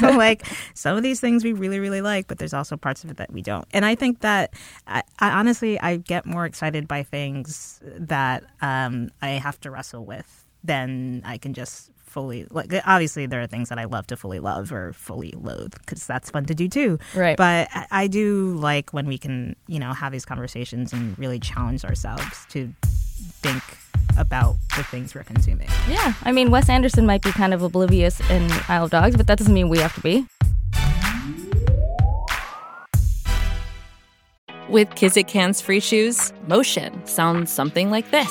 so 0.00 0.10
like 0.16 0.44
some 0.74 0.96
of 0.96 1.02
these 1.02 1.20
things 1.20 1.44
we 1.44 1.52
really 1.52 1.80
really 1.80 2.00
like, 2.00 2.26
but 2.26 2.38
there's 2.38 2.54
also 2.54 2.76
parts 2.76 3.04
of 3.04 3.10
it 3.10 3.16
that 3.16 3.32
we 3.32 3.42
don't. 3.42 3.66
And 3.72 3.84
I 3.84 3.94
think 3.94 4.20
that 4.20 4.54
I, 4.86 5.02
I 5.18 5.30
honestly 5.30 5.80
I 5.80 5.96
get 5.96 6.26
more 6.26 6.46
excited 6.46 6.88
by 6.88 7.02
things 7.02 7.80
that 7.84 8.44
um, 8.60 9.10
I 9.22 9.30
have 9.30 9.60
to 9.60 9.70
wrestle 9.70 10.04
with 10.04 10.44
than 10.64 11.22
I 11.24 11.38
can 11.38 11.54
just 11.54 11.90
fully 11.96 12.46
like 12.50 12.72
obviously 12.86 13.26
there 13.26 13.40
are 13.42 13.46
things 13.46 13.68
that 13.68 13.78
I 13.78 13.84
love 13.84 14.06
to 14.06 14.16
fully 14.16 14.38
love 14.40 14.72
or 14.72 14.94
fully 14.94 15.32
loathe 15.36 15.74
because 15.78 16.06
that's 16.06 16.30
fun 16.30 16.46
to 16.46 16.54
do 16.54 16.68
too. 16.68 16.98
Right. 17.14 17.36
But 17.36 17.68
I, 17.72 17.86
I 17.90 18.06
do 18.06 18.54
like 18.54 18.92
when 18.92 19.06
we 19.06 19.18
can 19.18 19.56
you 19.66 19.78
know 19.78 19.92
have 19.92 20.12
these 20.12 20.24
conversations 20.24 20.92
and 20.92 21.18
really 21.18 21.38
challenge 21.38 21.84
ourselves 21.84 22.46
to 22.50 22.72
think 22.82 23.62
about 24.18 24.56
the 24.76 24.82
things 24.82 25.14
we're 25.14 25.22
consuming. 25.22 25.68
Yeah, 25.88 26.12
I 26.22 26.32
mean 26.32 26.50
Wes 26.50 26.68
Anderson 26.68 27.06
might 27.06 27.22
be 27.22 27.30
kind 27.32 27.54
of 27.54 27.62
oblivious 27.62 28.20
in 28.30 28.50
Isle 28.68 28.84
of 28.84 28.90
Dogs, 28.90 29.16
but 29.16 29.26
that 29.26 29.38
doesn't 29.38 29.54
mean 29.54 29.68
we 29.68 29.78
have 29.78 29.94
to 29.94 30.00
be. 30.00 30.26
With 34.68 34.90
Kizik 34.90 35.30
hands 35.30 35.62
free 35.62 35.80
shoes, 35.80 36.32
motion 36.46 37.06
sounds 37.06 37.50
something 37.50 37.90
like 37.90 38.10
this. 38.10 38.28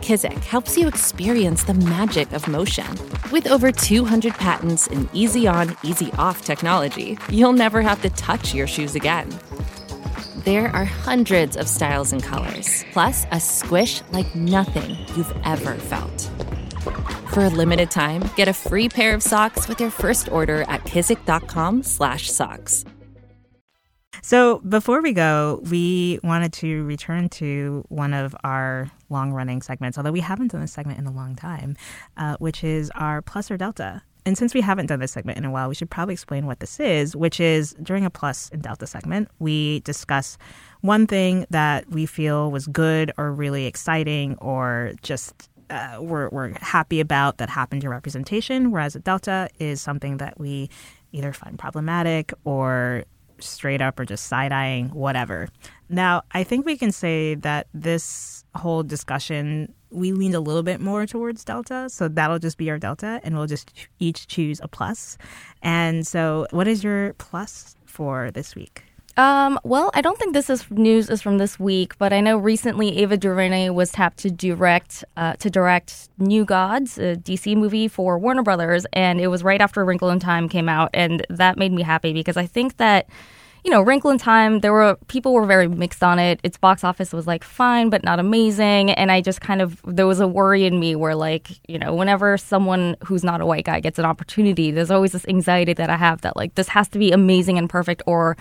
Kizik 0.00 0.44
helps 0.44 0.76
you 0.76 0.86
experience 0.86 1.64
the 1.64 1.74
magic 1.74 2.32
of 2.32 2.46
motion. 2.48 2.86
With 3.32 3.48
over 3.48 3.70
200 3.70 4.32
patents 4.34 4.86
and 4.86 5.08
easy 5.12 5.46
on, 5.46 5.76
easy 5.82 6.12
off 6.18 6.44
technology, 6.44 7.18
you'll 7.30 7.52
never 7.52 7.80
have 7.82 8.00
to 8.02 8.10
touch 8.10 8.54
your 8.54 8.66
shoes 8.66 8.94
again. 8.94 9.28
There 10.44 10.74
are 10.74 10.86
hundreds 10.86 11.58
of 11.58 11.68
styles 11.68 12.14
and 12.14 12.22
colors, 12.22 12.86
plus 12.92 13.26
a 13.30 13.38
squish 13.38 14.00
like 14.10 14.34
nothing 14.34 14.96
you've 15.14 15.34
ever 15.44 15.74
felt. 15.74 16.30
For 17.34 17.44
a 17.44 17.50
limited 17.50 17.90
time, 17.90 18.22
get 18.36 18.48
a 18.48 18.54
free 18.54 18.88
pair 18.88 19.12
of 19.12 19.22
socks 19.22 19.68
with 19.68 19.82
your 19.82 19.90
first 19.90 20.32
order 20.32 20.62
at 20.62 20.84
kizik.com/socks. 20.84 22.84
So 24.22 24.60
before 24.60 25.02
we 25.02 25.12
go, 25.12 25.60
we 25.70 26.18
wanted 26.22 26.54
to 26.54 26.84
return 26.84 27.28
to 27.40 27.84
one 27.88 28.14
of 28.14 28.34
our 28.42 28.90
long-running 29.10 29.60
segments, 29.60 29.98
although 29.98 30.10
we 30.10 30.20
haven't 30.20 30.52
done 30.52 30.62
this 30.62 30.72
segment 30.72 30.98
in 30.98 31.06
a 31.06 31.12
long 31.12 31.36
time, 31.36 31.76
uh, 32.16 32.36
which 32.38 32.64
is 32.64 32.90
our 32.94 33.20
plus 33.20 33.50
or 33.50 33.58
delta. 33.58 34.00
And 34.26 34.36
since 34.36 34.54
we 34.54 34.60
haven't 34.60 34.86
done 34.86 35.00
this 35.00 35.12
segment 35.12 35.38
in 35.38 35.44
a 35.44 35.50
while, 35.50 35.68
we 35.68 35.74
should 35.74 35.90
probably 35.90 36.14
explain 36.14 36.46
what 36.46 36.60
this 36.60 36.78
is, 36.78 37.16
which 37.16 37.40
is 37.40 37.74
during 37.82 38.04
a 38.04 38.10
plus 38.10 38.50
and 38.52 38.62
delta 38.62 38.86
segment, 38.86 39.28
we 39.38 39.80
discuss 39.80 40.36
one 40.82 41.06
thing 41.06 41.46
that 41.50 41.88
we 41.90 42.06
feel 42.06 42.50
was 42.50 42.66
good 42.66 43.12
or 43.16 43.32
really 43.32 43.66
exciting 43.66 44.36
or 44.38 44.92
just 45.02 45.48
uh, 45.70 45.98
we're, 46.00 46.28
we're 46.30 46.52
happy 46.60 47.00
about 47.00 47.38
that 47.38 47.48
happened 47.48 47.80
to 47.82 47.88
representation, 47.88 48.70
whereas 48.70 48.96
a 48.96 48.98
delta 48.98 49.48
is 49.58 49.80
something 49.80 50.16
that 50.16 50.38
we 50.38 50.68
either 51.12 51.32
find 51.32 51.58
problematic 51.58 52.32
or 52.44 53.04
straight 53.38 53.80
up 53.80 53.98
or 53.98 54.04
just 54.04 54.26
side 54.26 54.52
eyeing, 54.52 54.88
whatever. 54.88 55.48
Now, 55.88 56.22
I 56.32 56.44
think 56.44 56.66
we 56.66 56.76
can 56.76 56.92
say 56.92 57.36
that 57.36 57.68
this 57.72 58.44
whole 58.54 58.82
discussion, 58.82 59.72
we 59.90 60.12
leaned 60.12 60.34
a 60.34 60.40
little 60.40 60.62
bit 60.62 60.80
more 60.80 61.06
towards 61.06 61.44
Delta. 61.44 61.88
So 61.90 62.08
that'll 62.08 62.38
just 62.38 62.58
be 62.58 62.70
our 62.70 62.78
Delta, 62.78 63.20
and 63.22 63.36
we'll 63.36 63.46
just 63.46 63.72
each 63.98 64.26
choose 64.26 64.60
a 64.62 64.68
plus. 64.68 65.18
And 65.62 66.06
so, 66.06 66.46
what 66.50 66.68
is 66.68 66.82
your 66.84 67.14
plus 67.14 67.76
for 67.86 68.30
this 68.30 68.54
week? 68.54 68.84
Um, 69.16 69.58
well, 69.64 69.90
I 69.92 70.00
don't 70.00 70.16
think 70.18 70.32
this 70.32 70.48
is 70.48 70.70
news 70.70 71.10
is 71.10 71.20
from 71.20 71.38
this 71.38 71.58
week, 71.58 71.98
but 71.98 72.12
I 72.12 72.20
know 72.20 72.38
recently 72.38 72.98
Ava 72.98 73.16
DuVernay 73.16 73.68
was 73.70 73.92
tapped 73.92 74.18
to 74.18 74.30
direct 74.30 75.04
uh, 75.16 75.34
to 75.34 75.50
direct 75.50 76.08
New 76.18 76.44
Gods, 76.44 76.96
a 76.96 77.16
DC 77.16 77.56
movie 77.56 77.88
for 77.88 78.18
Warner 78.18 78.42
Brothers, 78.42 78.86
and 78.92 79.20
it 79.20 79.26
was 79.26 79.42
right 79.42 79.60
after 79.60 79.84
Wrinkle 79.84 80.10
in 80.10 80.20
Time 80.20 80.48
came 80.48 80.68
out, 80.68 80.90
and 80.94 81.26
that 81.28 81.58
made 81.58 81.72
me 81.72 81.82
happy 81.82 82.12
because 82.12 82.36
I 82.36 82.46
think 82.46 82.76
that 82.76 83.08
you 83.64 83.70
know, 83.70 83.82
Wrinkle 83.82 84.10
in 84.10 84.18
Time, 84.18 84.60
there 84.60 84.72
were 84.72 84.96
people 85.08 85.32
were 85.32 85.46
very 85.46 85.68
mixed 85.68 86.02
on 86.02 86.18
it. 86.18 86.40
Its 86.42 86.56
box 86.56 86.84
office 86.84 87.12
was 87.12 87.26
like 87.26 87.44
fine, 87.44 87.90
but 87.90 88.02
not 88.02 88.18
amazing. 88.18 88.90
And 88.92 89.12
I 89.12 89.20
just 89.20 89.40
kind 89.40 89.60
of 89.60 89.80
there 89.84 90.06
was 90.06 90.20
a 90.20 90.28
worry 90.28 90.64
in 90.64 90.80
me 90.80 90.96
where 90.96 91.14
like, 91.14 91.50
you 91.68 91.78
know, 91.78 91.94
whenever 91.94 92.36
someone 92.38 92.96
who's 93.04 93.24
not 93.24 93.40
a 93.40 93.46
white 93.46 93.64
guy 93.64 93.80
gets 93.80 93.98
an 93.98 94.04
opportunity, 94.04 94.70
there's 94.70 94.90
always 94.90 95.12
this 95.12 95.26
anxiety 95.28 95.74
that 95.74 95.90
I 95.90 95.96
have 95.96 96.22
that 96.22 96.36
like 96.36 96.54
this 96.54 96.68
has 96.68 96.88
to 96.88 96.98
be 96.98 97.12
amazing 97.12 97.58
and 97.58 97.68
perfect 97.68 98.02
or 98.06 98.36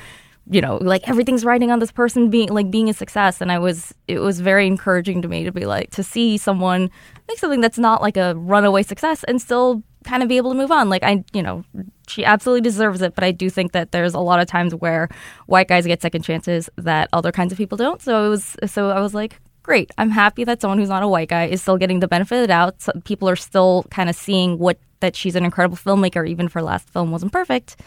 you 0.52 0.62
know, 0.62 0.78
like 0.78 1.08
everything's 1.08 1.46
riding 1.46 1.70
on 1.70 1.78
this 1.78 1.92
person 1.92 2.30
being 2.30 2.50
like 2.50 2.72
being 2.72 2.90
a 2.90 2.94
success. 2.94 3.40
And 3.40 3.52
I 3.52 3.60
was, 3.60 3.94
it 4.08 4.18
was 4.18 4.40
very 4.40 4.66
encouraging 4.66 5.22
to 5.22 5.28
me 5.28 5.44
to 5.44 5.52
be 5.52 5.66
like, 5.66 5.92
to 5.92 6.02
see 6.02 6.38
someone 6.38 6.90
make 7.28 7.38
something 7.38 7.62
that's 7.62 7.78
not 7.78 8.02
like 8.02 8.18
a 8.18 8.34
runaway 8.36 8.82
success 8.82 9.24
and 9.26 9.40
still 9.40 9.84
kind 10.10 10.24
of 10.24 10.30
be 10.30 10.38
able 10.38 10.52
to 10.52 10.58
move 10.58 10.72
on. 10.72 10.90
Like, 10.90 11.04
I, 11.04 11.24
you 11.34 11.44
know, 11.44 11.64
she 12.08 12.26
absolutely 12.26 12.62
deserves 12.62 13.02
it, 13.02 13.16
but 13.16 13.24
I 13.24 13.32
do 13.32 13.50
think 13.50 13.72
that 13.74 13.92
there's 13.92 14.14
a 14.14 14.20
lot 14.20 14.40
of 14.40 14.48
times 14.48 14.74
where 14.74 15.08
white 15.46 15.68
guys 15.68 15.86
get 15.86 16.02
second 16.02 16.24
chances 16.24 16.70
that 16.78 17.10
other 17.14 17.32
kinds 17.32 17.52
of 17.52 17.58
people 17.58 17.78
don't. 17.78 18.02
So 18.02 18.26
it 18.26 18.30
was, 18.30 18.58
so 18.66 18.90
I 18.90 19.00
was 19.00 19.14
like, 19.14 19.40
great. 19.62 19.92
I'm 19.98 20.10
happy 20.10 20.44
that 20.46 20.62
someone 20.62 20.80
who's 20.80 20.90
not 20.90 21.04
a 21.04 21.08
white 21.08 21.30
guy 21.30 21.46
is 21.46 21.62
still 21.62 21.78
getting 21.78 22.00
the 22.00 22.08
benefit 22.08 22.36
of 22.36 22.42
the 22.42 22.48
doubt. 22.48 22.82
So 22.82 22.92
people 23.06 23.30
are 23.30 23.36
still 23.36 23.86
kind 23.92 24.10
of 24.10 24.16
seeing 24.16 24.58
what, 24.58 24.80
that 25.02 25.16
she's 25.16 25.36
an 25.36 25.46
incredible 25.46 25.78
filmmaker, 25.78 26.28
even 26.28 26.48
if 26.48 26.54
her 26.54 26.62
last 26.64 26.90
film 26.90 27.12
wasn't 27.12 27.32
perfect 27.32 27.78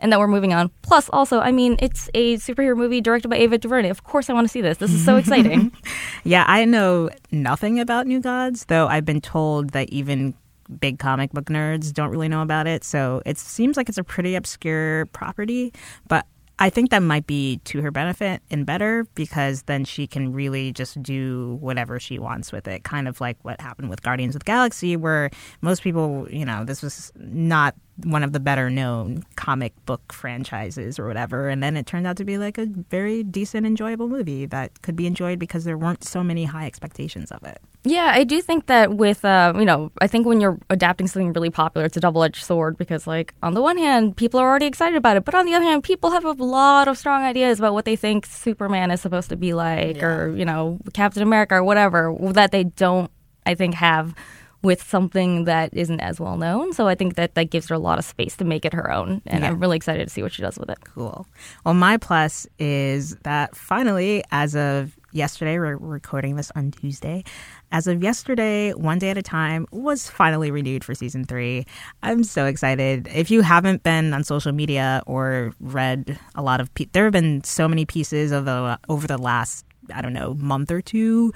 and 0.00 0.12
that 0.12 0.18
we're 0.18 0.28
moving 0.28 0.52
on. 0.52 0.70
Plus, 0.82 1.08
also, 1.10 1.40
I 1.40 1.52
mean, 1.52 1.76
it's 1.78 2.08
a 2.14 2.36
superhero 2.36 2.76
movie 2.76 3.00
directed 3.00 3.28
by 3.28 3.36
Ava 3.36 3.58
DuVernay. 3.58 3.90
Of 3.90 4.04
course, 4.04 4.30
I 4.30 4.32
want 4.32 4.46
to 4.46 4.48
see 4.48 4.60
this. 4.60 4.78
This 4.78 4.92
is 4.92 5.04
so 5.04 5.16
exciting. 5.16 5.72
yeah, 6.24 6.44
I 6.46 6.64
know 6.64 7.10
nothing 7.30 7.80
about 7.80 8.06
New 8.06 8.20
Gods, 8.20 8.64
though 8.66 8.86
I've 8.86 9.04
been 9.04 9.20
told 9.20 9.70
that 9.70 9.90
even 9.90 10.34
big 10.78 10.98
comic 10.98 11.32
book 11.32 11.46
nerds 11.46 11.92
don't 11.92 12.10
really 12.10 12.28
know 12.28 12.42
about 12.42 12.66
it. 12.66 12.84
So 12.84 13.22
it 13.26 13.38
seems 13.38 13.76
like 13.76 13.88
it's 13.88 13.98
a 13.98 14.04
pretty 14.04 14.34
obscure 14.34 15.06
property, 15.06 15.72
but 16.08 16.26
I 16.62 16.68
think 16.68 16.90
that 16.90 17.02
might 17.02 17.26
be 17.26 17.56
to 17.64 17.80
her 17.80 17.90
benefit 17.90 18.42
and 18.50 18.66
better 18.66 19.06
because 19.14 19.62
then 19.62 19.86
she 19.86 20.06
can 20.06 20.30
really 20.34 20.72
just 20.72 21.02
do 21.02 21.56
whatever 21.58 21.98
she 21.98 22.18
wants 22.18 22.52
with 22.52 22.68
it. 22.68 22.84
Kind 22.84 23.08
of 23.08 23.18
like 23.18 23.38
what 23.42 23.58
happened 23.62 23.88
with 23.88 24.02
Guardians 24.02 24.34
of 24.34 24.40
the 24.40 24.44
Galaxy, 24.44 24.94
where 24.94 25.30
most 25.62 25.82
people, 25.82 26.28
you 26.30 26.44
know, 26.44 26.64
this 26.64 26.82
was 26.82 27.12
not 27.16 27.74
one 28.04 28.22
of 28.22 28.32
the 28.32 28.40
better 28.40 28.70
known 28.70 29.24
comic 29.36 29.72
book 29.86 30.12
franchises 30.12 30.98
or 30.98 31.06
whatever. 31.06 31.48
And 31.48 31.62
then 31.62 31.76
it 31.76 31.86
turned 31.86 32.06
out 32.06 32.16
to 32.18 32.24
be 32.24 32.38
like 32.38 32.58
a 32.58 32.66
very 32.66 33.22
decent, 33.22 33.66
enjoyable 33.66 34.08
movie 34.08 34.46
that 34.46 34.82
could 34.82 34.96
be 34.96 35.06
enjoyed 35.06 35.38
because 35.38 35.64
there 35.64 35.78
weren't 35.78 36.04
so 36.04 36.22
many 36.22 36.44
high 36.44 36.66
expectations 36.66 37.30
of 37.30 37.42
it. 37.44 37.58
Yeah, 37.82 38.12
I 38.14 38.24
do 38.24 38.42
think 38.42 38.66
that 38.66 38.94
with, 38.94 39.24
uh, 39.24 39.54
you 39.56 39.64
know, 39.64 39.90
I 40.02 40.06
think 40.06 40.26
when 40.26 40.40
you're 40.40 40.58
adapting 40.68 41.06
something 41.06 41.32
really 41.32 41.48
popular, 41.48 41.86
it's 41.86 41.96
a 41.96 42.00
double 42.00 42.22
edged 42.22 42.44
sword 42.44 42.76
because, 42.76 43.06
like, 43.06 43.32
on 43.42 43.54
the 43.54 43.62
one 43.62 43.78
hand, 43.78 44.16
people 44.16 44.38
are 44.38 44.46
already 44.46 44.66
excited 44.66 44.96
about 44.96 45.16
it, 45.16 45.24
but 45.24 45.34
on 45.34 45.46
the 45.46 45.54
other 45.54 45.64
hand, 45.64 45.82
people 45.82 46.10
have 46.10 46.24
a 46.24 46.32
lot 46.32 46.88
of 46.88 46.98
strong 46.98 47.22
ideas 47.22 47.58
about 47.58 47.72
what 47.72 47.86
they 47.86 47.96
think 47.96 48.26
Superman 48.26 48.90
is 48.90 49.00
supposed 49.00 49.30
to 49.30 49.36
be 49.36 49.54
like 49.54 49.96
yeah. 49.96 50.04
or, 50.04 50.36
you 50.36 50.44
know, 50.44 50.78
Captain 50.92 51.22
America 51.22 51.54
or 51.54 51.64
whatever 51.64 52.14
that 52.32 52.52
they 52.52 52.64
don't, 52.64 53.10
I 53.46 53.54
think, 53.54 53.74
have 53.76 54.14
with 54.62 54.82
something 54.82 55.44
that 55.44 55.72
isn't 55.72 56.00
as 56.00 56.20
well 56.20 56.36
known. 56.36 56.72
So 56.72 56.86
I 56.86 56.94
think 56.94 57.14
that 57.14 57.34
that 57.34 57.50
gives 57.50 57.68
her 57.68 57.74
a 57.74 57.78
lot 57.78 57.98
of 57.98 58.04
space 58.04 58.36
to 58.36 58.44
make 58.44 58.64
it 58.64 58.74
her 58.74 58.92
own. 58.92 59.22
And 59.26 59.42
yeah. 59.42 59.50
I'm 59.50 59.58
really 59.58 59.76
excited 59.76 60.06
to 60.06 60.12
see 60.12 60.22
what 60.22 60.32
she 60.32 60.42
does 60.42 60.58
with 60.58 60.68
it. 60.68 60.78
Cool. 60.84 61.26
Well, 61.64 61.74
my 61.74 61.96
plus 61.96 62.46
is 62.58 63.16
that 63.22 63.56
finally, 63.56 64.22
as 64.30 64.54
of 64.54 64.98
yesterday, 65.12 65.58
we're 65.58 65.76
recording 65.76 66.36
this 66.36 66.52
on 66.54 66.72
Tuesday. 66.72 67.24
As 67.72 67.86
of 67.86 68.02
yesterday, 68.02 68.72
One 68.74 68.98
Day 68.98 69.10
at 69.10 69.18
a 69.18 69.22
Time 69.22 69.66
was 69.70 70.10
finally 70.10 70.50
renewed 70.50 70.84
for 70.84 70.94
season 70.94 71.24
three. 71.24 71.64
I'm 72.02 72.22
so 72.22 72.46
excited. 72.46 73.08
If 73.14 73.30
you 73.30 73.40
haven't 73.40 73.82
been 73.82 74.12
on 74.12 74.24
social 74.24 74.52
media 74.52 75.02
or 75.06 75.52
read 75.60 76.18
a 76.34 76.42
lot 76.42 76.60
of, 76.60 76.72
pe- 76.74 76.86
there 76.92 77.04
have 77.04 77.12
been 77.12 77.42
so 77.44 77.66
many 77.66 77.86
pieces 77.86 78.30
of 78.30 78.44
the 78.44 78.78
over 78.88 79.06
the 79.06 79.18
last 79.18 79.64
I 79.92 80.02
don't 80.02 80.12
know 80.12 80.34
month 80.34 80.70
or 80.70 80.82
two, 80.82 81.32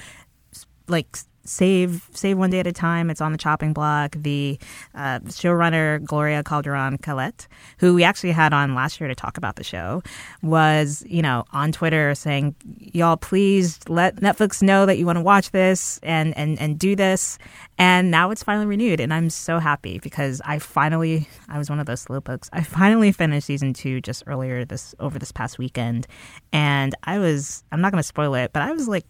like 0.87 1.17
save 1.45 2.09
save 2.13 2.39
one 2.39 2.51
day 2.51 2.61
at 2.61 2.67
a 2.67 2.73
time. 2.73 3.11
It's 3.11 3.21
on 3.21 3.33
the 3.33 3.39
chopping 3.39 3.73
block. 3.73 4.17
The 4.19 4.59
uh, 4.95 5.21
showrunner 5.21 6.03
Gloria 6.03 6.43
Calderon 6.43 6.99
Kellett, 6.99 7.47
who 7.79 7.95
we 7.95 8.05
actually 8.05 8.33
had 8.33 8.53
on 8.53 8.75
last 8.75 9.01
year 9.01 9.09
to 9.09 9.15
talk 9.15 9.37
about 9.37 9.57
the 9.57 9.65
show, 9.65 10.03
was 10.43 11.05
you 11.07 11.23
know 11.23 11.45
on 11.53 11.73
Twitter 11.73 12.15
saying, 12.15 12.55
"Y'all, 12.79 13.17
please 13.17 13.79
let 13.89 14.17
Netflix 14.17 14.63
know 14.63 14.87
that 14.87 14.99
you 14.99 15.07
want 15.07 15.17
to 15.17 15.23
watch 15.23 15.51
this 15.51 16.01
and 16.03 16.37
and 16.37 16.59
and 16.59 16.79
do 16.79 16.97
this." 16.97 17.39
And 17.77 18.11
now 18.11 18.31
it's 18.31 18.43
finally 18.43 18.67
renewed, 18.67 19.01
and 19.01 19.13
I'm 19.13 19.31
so 19.31 19.59
happy 19.59 19.99
because 19.99 20.41
I 20.45 20.59
finally 20.59 21.29
I 21.49 21.59
was 21.59 21.69
one 21.69 21.81
of 21.81 21.87
those 21.87 22.01
slow 22.01 22.15
slowpokes. 22.15 22.49
I 22.53 22.63
finally 22.63 23.13
finished 23.13 23.47
season 23.47 23.73
two 23.73 24.01
just 24.01 24.23
earlier 24.27 24.65
this 24.65 24.95
over 25.01 25.19
this 25.19 25.33
past 25.33 25.59
weekend, 25.59 26.07
and 26.53 26.95
I 27.05 27.19
was 27.19 27.65
I'm 27.73 27.81
not 27.81 27.93
going 27.93 28.01
to 28.01 28.07
spoil 28.07 28.35
it, 28.35 28.53
but 28.53 28.63
I 28.63 28.73
was 28.73 28.89
like 28.89 29.07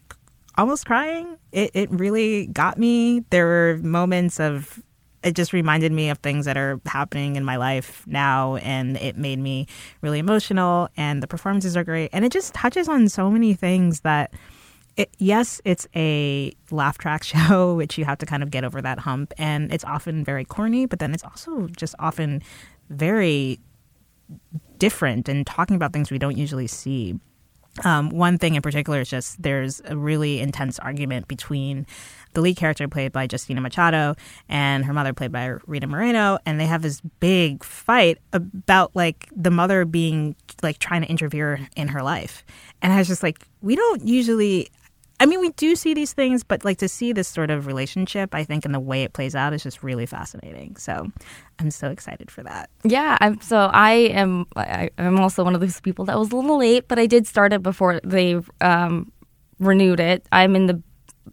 almost 0.56 0.86
crying. 0.86 1.36
It 1.52 1.70
it 1.74 1.90
really 1.90 2.46
got 2.46 2.78
me. 2.78 3.20
There 3.30 3.46
were 3.46 3.80
moments 3.82 4.40
of 4.40 4.82
it 5.22 5.34
just 5.34 5.52
reminded 5.52 5.90
me 5.90 6.10
of 6.10 6.18
things 6.18 6.44
that 6.44 6.56
are 6.56 6.80
happening 6.84 7.36
in 7.36 7.44
my 7.44 7.56
life 7.56 8.04
now 8.06 8.56
and 8.56 8.98
it 8.98 9.16
made 9.16 9.38
me 9.38 9.66
really 10.02 10.18
emotional 10.18 10.88
and 10.98 11.22
the 11.22 11.26
performances 11.26 11.78
are 11.78 11.84
great 11.84 12.10
and 12.12 12.26
it 12.26 12.30
just 12.30 12.52
touches 12.52 12.88
on 12.90 13.08
so 13.08 13.30
many 13.30 13.54
things 13.54 14.00
that 14.00 14.34
it, 14.96 15.10
yes, 15.18 15.60
it's 15.64 15.88
a 15.96 16.52
laugh 16.70 16.98
track 16.98 17.24
show, 17.24 17.74
which 17.74 17.98
you 17.98 18.04
have 18.04 18.18
to 18.18 18.26
kind 18.26 18.42
of 18.42 18.50
get 18.50 18.64
over 18.64 18.80
that 18.82 19.00
hump. 19.00 19.32
And 19.38 19.72
it's 19.72 19.84
often 19.84 20.24
very 20.24 20.44
corny, 20.44 20.86
but 20.86 20.98
then 20.98 21.12
it's 21.12 21.24
also 21.24 21.68
just 21.76 21.94
often 21.98 22.42
very 22.90 23.58
different 24.78 25.28
and 25.28 25.46
talking 25.46 25.76
about 25.76 25.92
things 25.92 26.10
we 26.10 26.18
don't 26.18 26.36
usually 26.36 26.66
see. 26.66 27.18
Um, 27.82 28.10
one 28.10 28.38
thing 28.38 28.54
in 28.54 28.62
particular 28.62 29.00
is 29.00 29.10
just 29.10 29.42
there's 29.42 29.80
a 29.86 29.96
really 29.96 30.40
intense 30.40 30.78
argument 30.78 31.26
between 31.26 31.86
the 32.34 32.40
lead 32.40 32.56
character 32.56 32.86
played 32.88 33.12
by 33.12 33.26
Justina 33.30 33.60
Machado 33.60 34.14
and 34.48 34.84
her 34.84 34.92
mother 34.92 35.12
played 35.12 35.32
by 35.32 35.54
Rita 35.66 35.86
Moreno, 35.86 36.38
and 36.44 36.60
they 36.60 36.66
have 36.66 36.82
this 36.82 37.00
big 37.20 37.64
fight 37.64 38.18
about 38.32 38.94
like 38.94 39.28
the 39.34 39.50
mother 39.50 39.84
being 39.84 40.36
like 40.62 40.78
trying 40.78 41.02
to 41.02 41.08
interfere 41.08 41.68
in 41.76 41.88
her 41.88 42.02
life. 42.02 42.44
And 42.82 42.92
I 42.92 42.98
was 42.98 43.08
just 43.08 43.22
like, 43.22 43.46
we 43.62 43.76
don't 43.76 44.06
usually 44.06 44.70
I 45.20 45.26
mean, 45.26 45.40
we 45.40 45.50
do 45.50 45.76
see 45.76 45.94
these 45.94 46.12
things, 46.12 46.42
but 46.42 46.64
like 46.64 46.78
to 46.78 46.88
see 46.88 47.12
this 47.12 47.28
sort 47.28 47.50
of 47.50 47.66
relationship, 47.66 48.34
I 48.34 48.42
think, 48.44 48.64
and 48.64 48.74
the 48.74 48.80
way 48.80 49.04
it 49.04 49.12
plays 49.12 49.34
out 49.34 49.52
is 49.52 49.62
just 49.62 49.82
really 49.82 50.06
fascinating. 50.06 50.76
So 50.76 51.10
I'm 51.58 51.70
so 51.70 51.90
excited 51.90 52.30
for 52.30 52.42
that. 52.42 52.68
Yeah, 52.82 53.16
I'm, 53.20 53.40
so 53.40 53.70
I 53.72 53.92
am. 53.92 54.46
I, 54.56 54.90
am 54.98 55.20
also 55.20 55.44
one 55.44 55.54
of 55.54 55.60
those 55.60 55.80
people 55.80 56.04
that 56.06 56.18
was 56.18 56.32
a 56.32 56.36
little 56.36 56.58
late, 56.58 56.88
but 56.88 56.98
I 56.98 57.06
did 57.06 57.26
start 57.26 57.52
it 57.52 57.62
before 57.62 58.00
they 58.02 58.40
um, 58.60 59.12
renewed 59.60 60.00
it. 60.00 60.26
I'm 60.32 60.56
in 60.56 60.66
the 60.66 60.82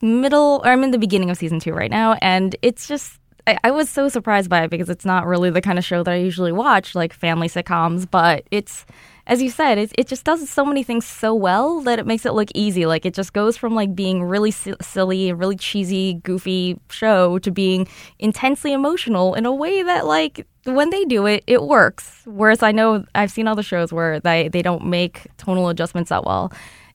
middle, 0.02 0.62
or 0.64 0.72
I'm 0.72 0.84
in 0.84 0.92
the 0.92 1.00
beginning 1.00 1.32
of 1.32 1.38
season 1.38 1.60
two 1.60 1.74
right 1.74 1.92
now, 1.92 2.18
and 2.22 2.56
it's 2.62 2.88
just. 2.88 3.18
I, 3.48 3.58
I 3.64 3.72
was 3.72 3.90
so 3.90 4.08
surprised 4.08 4.52
by 4.52 4.66
it 4.66 4.70
because 4.70 4.88
it's 4.88 5.04
not 5.04 5.26
really 5.26 5.50
the 5.50 5.62
kind 5.62 5.80
of 5.80 5.84
show 5.84 6.04
that 6.04 6.12
I 6.12 6.18
usually 6.18 6.52
watch, 6.52 6.94
like 6.94 7.12
family 7.12 7.48
sitcoms, 7.48 8.10
but 8.10 8.46
it's 8.52 8.86
as 9.32 9.42
you 9.42 9.50
said, 9.50 9.78
it, 9.78 9.94
it 9.98 10.08
just 10.10 10.26
does 10.26 10.50
so 10.50 10.66
many 10.66 10.84
things 10.84 11.06
so 11.06 11.34
well 11.34 11.80
that 11.82 12.00
it 12.00 12.06
makes 12.06 12.26
it 12.26 12.34
look 12.34 12.50
easy. 12.54 12.86
Like 12.86 13.06
it 13.06 13.14
just 13.14 13.32
goes 13.32 13.56
from 13.56 13.74
like 13.74 13.96
being 13.96 14.24
really 14.24 14.52
si- 14.52 14.74
silly, 14.82 15.32
really 15.32 15.56
cheesy, 15.56 16.16
goofy 16.16 16.78
show 16.90 17.40
to 17.40 17.50
being 17.50 17.88
intensely 18.20 18.74
emotional 18.74 19.34
in 19.34 19.46
a 19.46 19.56
way 19.56 19.84
that 19.84 20.06
like 20.06 20.46
when 20.66 20.90
they 20.90 21.06
do 21.06 21.28
it, 21.28 21.46
it 21.48 21.64
works. 21.64 22.24
Whereas 22.26 22.62
I 22.62 22.74
know 22.74 23.06
I've 23.16 23.32
seen 23.32 23.48
other 23.48 23.64
shows 23.64 23.94
where 23.94 24.20
they, 24.20 24.50
they 24.50 24.62
don't 24.62 24.88
make 24.88 25.28
tonal 25.38 25.70
adjustments 25.70 26.10
that 26.10 26.26
well 26.26 26.52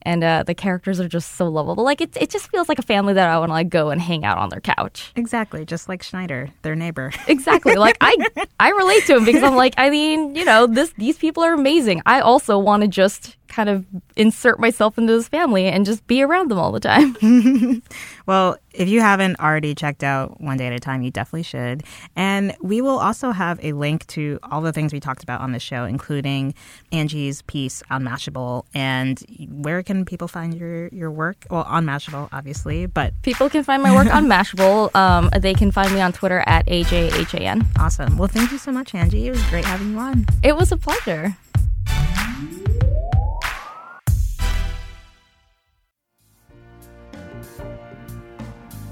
and 0.07 0.23
uh, 0.23 0.45
the 0.47 0.55
characters 0.55 1.01
are 1.01 1.09
just 1.09 1.35
so 1.35 1.49
lovable. 1.49 1.83
Like 1.83 2.01
it, 2.01 2.17
it 2.17 2.31
just 2.31 2.49
feels 2.49 2.69
like 2.69 2.79
a 2.79 2.83
family 2.83 3.13
that 3.15 3.29
I 3.29 3.39
want 3.41 3.51
to 3.51 3.55
like 3.55 3.69
go 3.69 3.91
and 3.91 4.01
hang 4.01 4.25
out 4.25 4.39
on 4.39 4.51
their 4.51 4.61
couch. 4.61 5.11
Exactly, 5.17 5.65
just 5.65 5.89
like 5.89 6.03
Schneider, 6.03 6.49
their 6.63 6.77
neighbor. 6.77 7.11
exactly. 7.27 7.75
Like 7.75 7.97
I, 8.01 8.17
I 8.61 8.71
relate 8.71 9.05
to 9.07 9.17
him 9.17 9.25
because 9.25 9.43
I'm 9.43 9.57
like, 9.57 9.75
I 9.77 9.91
mean, 9.91 10.37
you 10.37 10.45
know, 10.45 10.69
this 10.69 10.93
these 10.97 11.19
people 11.19 11.43
are 11.43 11.53
amazing. 11.53 12.03
I 12.07 12.21
also 12.21 12.57
want 12.57 12.83
to 12.85 12.89
just 12.89 13.37
kind 13.49 13.69
of 13.69 13.85
insert 14.17 14.59
myself 14.59 14.99
into 14.99 15.13
this 15.13 15.29
family 15.29 15.67
and 15.67 15.85
just 15.85 16.07
be 16.07 16.23
around 16.23 16.51
them 16.51 16.59
all 16.59 16.73
the 16.73 16.81
time. 16.81 17.17
well, 18.27 18.57
if 18.73 18.89
you 18.89 19.01
haven't 19.01 19.41
already 19.41 19.75
checked 19.75 20.03
out 20.03 20.41
One 20.41 20.57
Day 20.57 20.67
at 20.67 20.73
a 20.73 20.79
Time, 20.79 21.03
you 21.03 21.11
definitely 21.11 21.45
should. 21.45 21.83
And 22.15 22.55
we 22.61 22.81
will 22.81 22.99
also 22.99 23.31
have 23.31 23.59
a 23.65 23.73
link 23.73 24.07
to 24.09 24.39
all 24.43 24.61
the 24.61 24.73
things 24.73 24.93
we 24.93 25.01
talked 25.01 25.23
about 25.23 25.41
on 25.41 25.53
the 25.53 25.59
show, 25.59 25.85
including 25.85 26.55
Angie's 26.93 27.43
piece 27.43 27.83
on 27.91 28.05
Mashable. 28.05 28.65
And 28.75 29.23
where 29.51 29.83
can 29.83 30.05
people 30.05 30.29
find 30.29 30.55
your, 30.55 30.89
your 30.89 31.11
work? 31.11 31.47
Well, 31.51 31.63
on 31.63 31.87
Mashable, 31.87 32.29
obviously, 32.33 32.87
but 32.87 33.13
people 33.23 33.49
can 33.49 33.65
find 33.65 33.83
my 33.83 33.95
work 33.95 34.13
on 34.13 34.27
Mashable. 34.27 34.91
Um, 34.97 35.31
they 35.39 35.55
can 35.55 35.71
find 35.71 35.93
me 35.93 36.01
on 36.01 36.13
Twitter 36.13 36.43
at 36.47 36.67
AJHAN. 36.67 37.67
Awesome. 37.79 38.17
Well, 38.17 38.29
thank 38.29 38.51
you 38.51 38.59
so 38.59 38.73
much, 38.73 38.95
Angie. 38.95 39.27
It 39.27 39.31
was 39.31 39.43
great 39.45 39.65
having 39.65 39.93
you 39.93 39.99
on. 39.99 40.27
It 40.43 40.57
was 40.57 40.73
a 40.73 40.77
pleasure. 40.77 41.37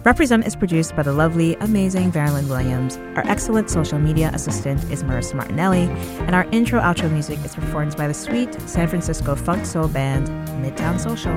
Represent 0.04 0.46
is 0.46 0.54
produced 0.54 0.94
by 0.94 1.02
the 1.02 1.14
lovely, 1.14 1.54
amazing 1.56 2.12
Marilyn 2.14 2.46
Williams. 2.46 2.98
Our 3.16 3.26
excellent 3.26 3.70
social 3.70 3.98
media 3.98 4.30
assistant 4.34 4.84
is 4.90 5.02
Marissa 5.02 5.34
Martinelli, 5.34 5.88
and 6.26 6.34
our 6.34 6.44
intro 6.52 6.78
outro 6.78 7.10
music 7.10 7.42
is 7.42 7.54
performed 7.54 7.96
by 7.96 8.06
the 8.06 8.12
sweet 8.12 8.52
San 8.68 8.86
Francisco 8.86 9.34
funk 9.34 9.64
soul 9.64 9.88
band 9.88 10.28
Midtown 10.62 11.00
Social. 11.00 11.32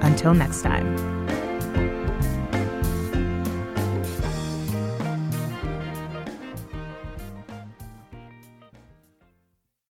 Until 0.00 0.32
next 0.32 0.62
time. 0.62 1.17